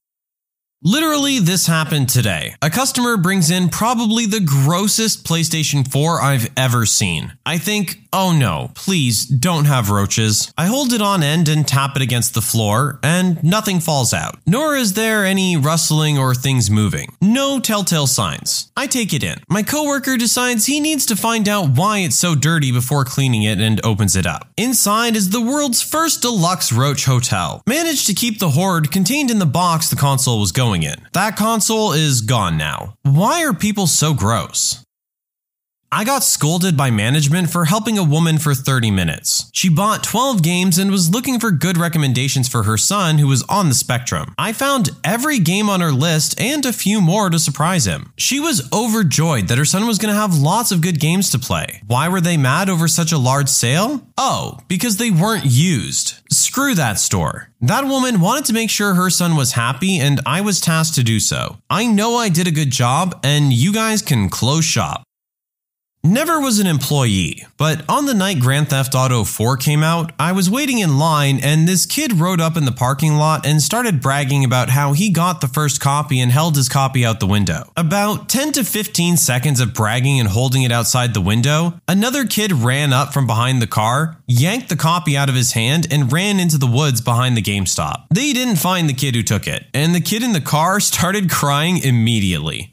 Literally, 0.85 1.39
this 1.39 1.69
happened 1.69 2.09
today. 2.09 2.57
A 2.61 2.69
customer 2.69 3.17
brings 3.17 3.53
in 3.53 3.69
probably 3.69 4.27
the 4.27 4.41
grossest 4.41 5.25
PlayStation 5.25 5.87
4 5.87 6.21
I've 6.21 6.51
ever 6.57 6.87
seen. 6.87 7.35
I 7.47 7.59
think, 7.59 8.01
oh 8.13 8.33
no, 8.33 8.73
please 8.75 9.25
don't 9.25 9.67
have 9.67 9.91
roaches. 9.91 10.53
I 10.59 10.67
hold 10.67 10.93
it 10.93 11.01
on 11.01 11.23
end 11.23 11.49
and 11.49 11.69
tap 11.69 11.95
it 11.95 12.03
against 12.03 12.35
the 12.35 12.41
floor, 12.41 12.99
and 13.01 13.41
nothing 13.45 13.79
falls 13.79 14.13
out. 14.13 14.41
Nor 14.45 14.75
is 14.75 14.95
there 14.95 15.25
any 15.25 15.57
rustling 15.57 16.19
or 16.19 16.35
things 16.35 16.69
moving. 16.69 17.15
No 17.21 17.61
telltale 17.61 18.09
signs. 18.09 18.73
I 18.77 18.89
take 18.89 19.15
it 19.15 19.23
in. 19.23 19.39
My 19.49 19.63
coworker 19.63 20.17
decides 20.17 20.67
he 20.67 20.81
needs 20.81 21.07
to 21.07 21.15
find 21.15 21.49
out 21.49 21.77
why 21.77 21.99
it's 21.99 22.17
so 22.17 22.35
dirty 22.35 22.73
before 22.73 23.05
cleaning 23.05 23.45
it 23.45 23.61
and 23.61 23.81
opens 23.87 24.17
it 24.17 24.27
up. 24.27 24.49
Inside 24.57 25.15
is 25.15 25.31
the 25.31 25.41
world's 25.41 25.81
first 25.81 26.23
deluxe 26.23 26.73
roach 26.73 27.05
hotel. 27.05 27.63
Managed 27.69 28.09
to 28.09 28.15
keep 28.15 28.41
the 28.41 28.51
hoard 28.51 28.91
contained 28.91 29.31
in 29.31 29.39
the 29.39 29.47
box 29.47 29.89
the 29.89 29.95
console 29.95 30.41
was 30.41 30.51
going 30.51 30.72
in. 30.81 30.97
That 31.13 31.37
console 31.37 31.93
is 31.93 32.23
gone 32.23 32.57
now. 32.57 32.95
Why 33.03 33.45
are 33.45 33.53
people 33.53 33.87
so 33.87 34.15
gross? 34.15 34.83
I 35.95 36.05
got 36.05 36.25
scolded 36.25 36.75
by 36.75 36.91
management 36.91 37.51
for 37.51 37.67
helping 37.67 37.99
a 37.99 38.03
woman 38.03 38.39
for 38.39 38.55
30 38.55 38.91
minutes. 38.91 39.51
She 39.53 39.69
bought 39.69 40.03
12 40.03 40.43
games 40.43 40.79
and 40.79 40.91
was 40.91 41.11
looking 41.11 41.39
for 41.39 41.51
good 41.51 41.77
recommendations 41.77 42.49
for 42.49 42.63
her 42.63 42.79
son 42.79 43.19
who 43.19 43.29
was 43.29 43.43
on 43.43 43.69
the 43.69 43.75
spectrum. 43.75 44.35
I 44.39 44.55
found 44.55 44.89
every 45.05 45.39
game 45.39 45.69
on 45.69 45.83
her 45.83 45.93
list 45.93 46.41
and 46.41 46.65
a 46.65 46.73
few 46.73 47.03
more 47.03 47.29
to 47.29 47.39
surprise 47.39 47.87
him. 47.87 48.15
She 48.17 48.41
was 48.41 48.73
overjoyed 48.73 49.49
that 49.49 49.59
her 49.59 49.67
son 49.67 49.87
was 49.87 49.99
going 49.99 50.15
to 50.15 50.19
have 50.19 50.35
lots 50.35 50.73
of 50.73 50.81
good 50.81 50.99
games 50.99 51.29
to 51.29 51.39
play. 51.39 51.83
Why 51.87 52.09
were 52.09 52.23
they 52.23 52.39
mad 52.39 52.71
over 52.71 52.89
such 52.89 53.13
a 53.13 53.19
large 53.19 53.51
sale? 53.51 54.01
Oh, 54.17 54.61
because 54.69 54.97
they 54.97 55.11
weren't 55.11 55.45
used. 55.45 56.15
Screw 56.31 56.75
that 56.75 57.01
store. 57.01 57.51
That 57.61 57.85
woman 57.85 58.23
wanted 58.23 58.47
to 58.47 58.55
make 58.55 58.71
sure 58.71 58.95
her 58.95 59.11
son 59.11 59.37
was 59.37 59.53
happy, 59.53 59.99
and 59.99 60.23
I 60.25 60.41
was 60.41 60.59
tasked 60.59 60.95
to 60.95 61.05
do 61.05 61.21
so. 61.21 61.59
I 61.69 61.85
know 61.85 62.17
I 62.17 62.31
did 62.31 62.49
a 62.49 62.51
good 62.51 62.71
job, 62.71 63.21
and 63.23 63.53
you 63.53 63.75
guys 63.75 64.01
can 64.01 64.31
close 64.31 64.65
shop. 64.65 65.05
Never 66.05 66.41
was 66.41 66.59
an 66.59 66.67
employee, 66.67 67.47
but 67.57 67.89
on 67.89 68.07
the 68.07 68.13
night 68.13 68.41
Grand 68.41 68.71
Theft 68.71 68.93
Auto 68.93 69.23
4 69.23 69.57
came 69.57 69.85
out, 69.85 70.11
I 70.19 70.33
was 70.33 70.51
waiting 70.51 70.81
in 70.81 70.99
line 70.99 71.39
and 71.41 71.69
this 71.69 71.87
kid 71.87 72.15
rode 72.15 72.41
up 72.41 72.57
in 72.57 72.65
the 72.65 72.73
parking 72.73 73.15
lot 73.19 73.47
and 73.47 73.63
started 73.63 74.03
bragging 74.03 74.45
about 74.45 74.69
how 74.69 74.95
he 74.95 75.13
got 75.13 75.41
the 75.41 75.47
first 75.47 75.81
copy 75.81 76.19
and 76.19 76.33
held 76.33 76.57
his 76.57 76.69
copy 76.69 77.07
out 77.07 77.21
the 77.21 77.29
window. 77.29 77.71
About 77.77 78.29
10 78.29 78.51
to 78.55 78.65
15 78.65 79.17
seconds 79.17 79.61
of 79.61 79.75
bragging 79.75 80.19
and 80.19 80.29
holding 80.29 80.65
it 80.65 80.73
outside 80.73 81.15
the 81.15 81.21
window, 81.21 81.79
another 81.87 82.25
kid 82.25 82.51
ran 82.51 82.93
up 82.93 83.13
from 83.13 83.29
behind 83.29 83.63
the 83.63 83.69
car, 83.69 84.17
yanked 84.27 84.71
the 84.71 84.77
copy 84.77 85.17
out 85.17 85.29
of 85.29 85.37
his 85.37 85.53
hand, 85.53 85.87
and 85.89 86.13
ran 86.13 86.41
into 86.41 86.59
the 86.59 86.67
woods 86.67 87.01
behind 87.01 87.37
the 87.37 87.43
GameStop. 87.43 88.07
They 88.13 88.33
didn't 88.33 88.57
find 88.57 88.89
the 88.89 88.95
kid 88.95 89.15
who 89.15 89.23
took 89.23 89.47
it, 89.47 89.67
and 89.73 89.95
the 89.95 90.01
kid 90.01 90.25
in 90.25 90.33
the 90.33 90.41
car 90.41 90.81
started 90.81 91.31
crying 91.31 91.79
immediately. 91.79 92.73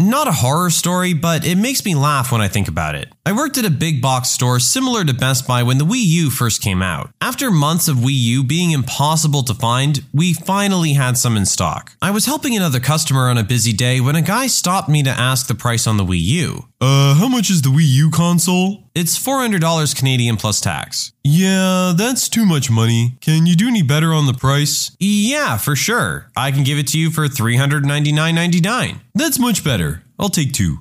Not 0.00 0.28
a 0.28 0.32
horror 0.32 0.70
story, 0.70 1.12
but 1.12 1.46
it 1.46 1.56
makes 1.56 1.84
me 1.84 1.94
laugh 1.94 2.32
when 2.32 2.40
I 2.40 2.48
think 2.48 2.68
about 2.68 2.94
it. 2.94 3.12
I 3.26 3.32
worked 3.32 3.58
at 3.58 3.66
a 3.66 3.70
big 3.70 4.00
box 4.00 4.30
store 4.30 4.58
similar 4.58 5.04
to 5.04 5.12
Best 5.12 5.46
Buy 5.46 5.62
when 5.62 5.76
the 5.76 5.84
Wii 5.84 6.02
U 6.02 6.30
first 6.30 6.62
came 6.62 6.80
out. 6.80 7.10
After 7.20 7.50
months 7.50 7.86
of 7.86 7.98
Wii 7.98 8.14
U 8.14 8.42
being 8.42 8.70
impossible 8.70 9.42
to 9.42 9.52
find, 9.52 10.02
we 10.14 10.32
finally 10.32 10.94
had 10.94 11.18
some 11.18 11.36
in 11.36 11.44
stock. 11.44 11.96
I 12.00 12.12
was 12.12 12.24
helping 12.24 12.56
another 12.56 12.80
customer 12.80 13.28
on 13.28 13.36
a 13.36 13.44
busy 13.44 13.74
day 13.74 14.00
when 14.00 14.16
a 14.16 14.22
guy 14.22 14.46
stopped 14.46 14.88
me 14.88 15.02
to 15.02 15.10
ask 15.10 15.48
the 15.48 15.54
price 15.54 15.86
on 15.86 15.98
the 15.98 16.04
Wii 16.06 16.22
U. 16.22 16.69
Uh, 16.82 17.14
how 17.14 17.28
much 17.28 17.50
is 17.50 17.60
the 17.60 17.68
Wii 17.68 17.86
U 17.86 18.10
console? 18.10 18.84
It's 18.94 19.18
$400 19.18 19.94
Canadian 19.94 20.36
plus 20.38 20.62
tax. 20.62 21.12
Yeah, 21.22 21.92
that's 21.94 22.28
too 22.28 22.46
much 22.46 22.70
money. 22.70 23.18
Can 23.20 23.44
you 23.44 23.54
do 23.54 23.68
any 23.68 23.82
better 23.82 24.14
on 24.14 24.26
the 24.26 24.32
price? 24.32 24.90
Yeah, 24.98 25.58
for 25.58 25.76
sure. 25.76 26.30
I 26.36 26.50
can 26.50 26.64
give 26.64 26.78
it 26.78 26.86
to 26.88 26.98
you 26.98 27.10
for 27.10 27.26
$399.99. 27.26 29.00
That's 29.14 29.38
much 29.38 29.62
better. 29.62 30.02
I'll 30.18 30.30
take 30.30 30.52
two. 30.54 30.78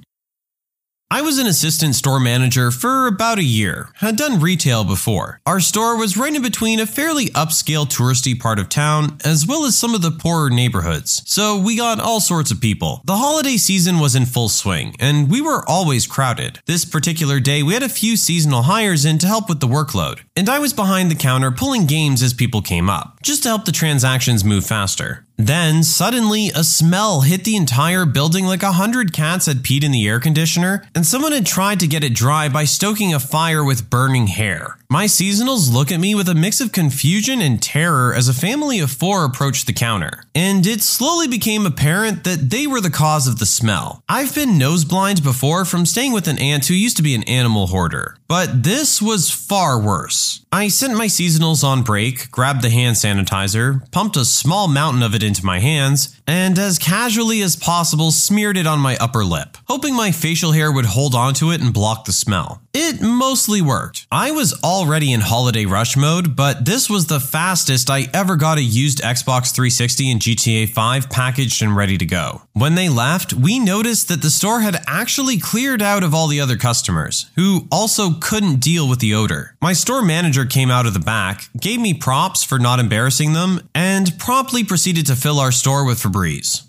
I 1.12 1.24
was 1.24 1.40
an 1.40 1.48
assistant 1.48 1.96
store 1.96 2.20
manager 2.20 2.70
for 2.70 3.08
about 3.08 3.40
a 3.40 3.44
year, 3.44 3.90
had 3.96 4.16
done 4.16 4.40
retail 4.40 4.84
before. 4.84 5.42
Our 5.44 5.60
store 5.60 5.98
was 5.98 6.18
right 6.18 6.36
in 6.36 6.44
between 6.44 6.80
a 6.80 6.86
fairly 6.86 7.30
upscale 7.30 7.88
touristy 7.88 8.40
part 8.40 8.60
of 8.60 8.70
town 8.70 9.18
as 9.26 9.48
well 9.48 9.66
as 9.66 9.76
some 9.76 9.96
of 9.96 10.04
the 10.04 10.12
poorer 10.12 10.52
neighborhoods, 10.52 11.24
so 11.26 11.58
we 11.60 11.76
got 11.76 12.00
all 12.00 12.20
sorts 12.20 12.52
of 12.52 12.62
people. 12.62 13.02
The 13.06 13.18
holiday 13.18 13.58
season 13.58 13.98
was 13.98 14.16
in 14.16 14.28
full 14.28 14.50
swing, 14.50 14.96
and 15.00 15.32
we 15.32 15.42
were 15.42 15.68
always 15.68 16.06
crowded. 16.06 16.60
This 16.68 16.86
particular 16.86 17.40
day, 17.40 17.64
we 17.64 17.74
had 17.74 17.82
a 17.82 17.90
few 17.90 18.16
seasonal 18.16 18.62
hires 18.62 19.04
in 19.04 19.18
to 19.18 19.28
help 19.28 19.50
with 19.50 19.62
the 19.62 19.68
workload, 19.68 20.20
and 20.36 20.48
I 20.48 20.60
was 20.60 20.74
behind 20.74 21.10
the 21.10 21.16
counter 21.16 21.50
pulling 21.50 21.88
games 21.88 22.22
as 22.22 22.36
people 22.36 22.62
came 22.62 22.88
up, 22.88 23.18
just 23.24 23.42
to 23.44 23.50
help 23.50 23.66
the 23.66 23.72
transactions 23.72 24.46
move 24.46 24.64
faster. 24.64 25.26
Then, 25.42 25.84
suddenly, 25.84 26.50
a 26.54 26.66
smell 26.66 27.22
hit 27.22 27.46
the 27.46 27.56
entire 27.56 28.04
building 28.04 28.46
like 28.46 28.62
a 28.62 28.74
hundred 28.74 29.14
cats 29.14 29.46
had 29.46 29.64
peed 29.64 29.86
in 29.86 29.94
the 29.94 30.06
air 30.06 30.20
conditioner, 30.20 30.84
and 30.94 31.06
someone 31.06 31.32
had 31.32 31.46
tried 31.46 31.80
to 31.80 31.88
get 31.88 32.04
it 32.04 32.14
dry 32.14 32.50
by 32.50 32.66
stoking 32.66 33.14
a 33.14 33.22
fire 33.22 33.64
with 33.64 33.90
burning 33.90 34.28
hair. 34.28 34.78
My 34.90 35.06
seasonals 35.06 35.72
look 35.72 35.94
at 35.94 36.02
me 36.02 36.14
with 36.14 36.28
a 36.28 36.36
mix 36.36 36.60
of 36.60 36.74
confusion 36.74 37.40
and 37.40 37.62
terror 37.62 38.14
as 38.14 38.28
a 38.28 38.34
family 38.34 38.82
of 38.82 38.92
four 38.92 39.24
approached 39.24 39.66
the 39.66 39.72
counter, 39.72 40.26
and 40.36 40.68
it 40.68 40.82
slowly 40.82 41.30
became 41.30 41.66
apparent 41.66 42.26
that 42.26 42.50
they 42.50 42.68
were 42.68 42.82
the 42.82 42.90
cause 42.90 43.26
of 43.26 43.40
the 43.40 43.46
smell. 43.46 44.04
I've 44.10 44.36
been 44.36 44.58
nose 44.58 44.84
blind 44.84 45.24
before 45.24 45.64
from 45.64 45.86
staying 45.86 46.12
with 46.12 46.28
an 46.28 46.38
aunt 46.38 46.68
who 46.68 46.74
used 46.74 46.98
to 46.98 47.04
be 47.04 47.16
an 47.16 47.24
animal 47.24 47.68
hoarder, 47.68 48.18
but 48.30 48.64
this 48.64 49.02
was 49.02 49.32
far 49.32 49.82
worse. 49.82 50.46
I 50.52 50.68
sent 50.68 50.96
my 50.96 51.08
seasonals 51.08 51.64
on 51.64 51.82
break, 51.82 52.30
grabbed 52.32 52.62
the 52.62 52.70
hand 52.70 52.96
sanitizer, 52.96 53.92
pumped 53.92 54.16
a 54.16 54.24
small 54.24 54.68
mountain 54.68 55.02
of 55.02 55.16
it 55.16 55.24
into 55.24 55.44
my 55.44 55.60
hands, 55.60 56.16
and 56.28 56.60
as 56.60 56.78
casually 56.78 57.42
as 57.42 57.56
possible 57.56 58.12
smeared 58.12 58.56
it 58.56 58.68
on 58.68 58.80
my 58.80 58.96
upper 58.98 59.26
lip, 59.26 59.58
hoping 59.68 59.96
my 59.96 60.12
facial 60.12 60.52
hair 60.52 60.72
would 60.72 60.86
hold 60.86 61.16
onto 61.16 61.52
it 61.52 61.60
and 61.60 61.74
block 61.74 62.06
the 62.06 62.12
smell. 62.12 62.62
It 62.72 63.02
mostly 63.02 63.64
worked. 63.64 64.06
I 64.12 64.30
was 64.30 64.54
already 64.64 65.12
in 65.12 65.22
holiday 65.22 65.66
rush 65.66 65.98
mode, 65.98 66.36
but 66.36 66.66
this 66.66 66.88
was 66.88 67.08
the 67.08 67.20
fastest 67.20 67.90
I 67.90 68.06
ever 68.14 68.36
got 68.36 68.60
a 68.60 68.62
used 68.62 69.00
Xbox 69.00 69.52
360 69.52 70.12
and 70.12 70.22
GTA 70.22 70.70
5 70.70 71.10
packaged 71.10 71.64
and 71.64 71.76
ready 71.76 71.98
to 71.98 72.06
go. 72.06 72.44
When 72.54 72.76
they 72.76 72.88
left, 72.88 73.34
we 73.34 73.58
noticed 73.58 74.08
that 74.10 74.22
the 74.22 74.30
store 74.30 74.60
had 74.60 74.84
actually 74.86 75.40
cleared 75.40 75.82
out 75.82 76.04
of 76.04 76.14
all 76.14 76.28
the 76.28 76.40
other 76.40 76.58
customers, 76.58 77.32
who 77.36 77.68
also 77.72 78.12
couldn't 78.12 78.60
deal 78.60 78.88
with 78.88 79.00
the 79.00 79.16
odor. 79.16 79.56
My 79.62 79.74
store 79.74 80.04
manager 80.04 80.46
came 80.46 80.70
out 80.70 80.86
of 80.86 80.94
the 80.94 81.00
back, 81.00 81.50
gave 81.60 81.80
me 81.80 81.96
props 81.96 82.44
for 82.44 82.60
not 82.60 82.80
embarrassing 82.80 83.34
them, 83.34 83.68
and 83.74 84.18
promptly 84.20 84.64
proceeded 84.64 85.08
to 85.08 85.16
fill 85.16 85.40
our 85.40 85.52
store 85.52 85.86
with 85.86 86.00
Febreze. 86.04 86.68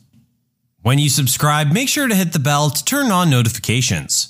When 0.81 0.99
you 0.99 1.11
subscribe, 1.11 1.73
make 1.73 1.91
sure 1.91 2.09
to 2.09 2.15
hit 2.15 2.33
the 2.33 2.39
bell 2.39 2.71
to 2.71 2.85
turn 2.85 3.11
on 3.11 3.29
notifications. 3.29 4.30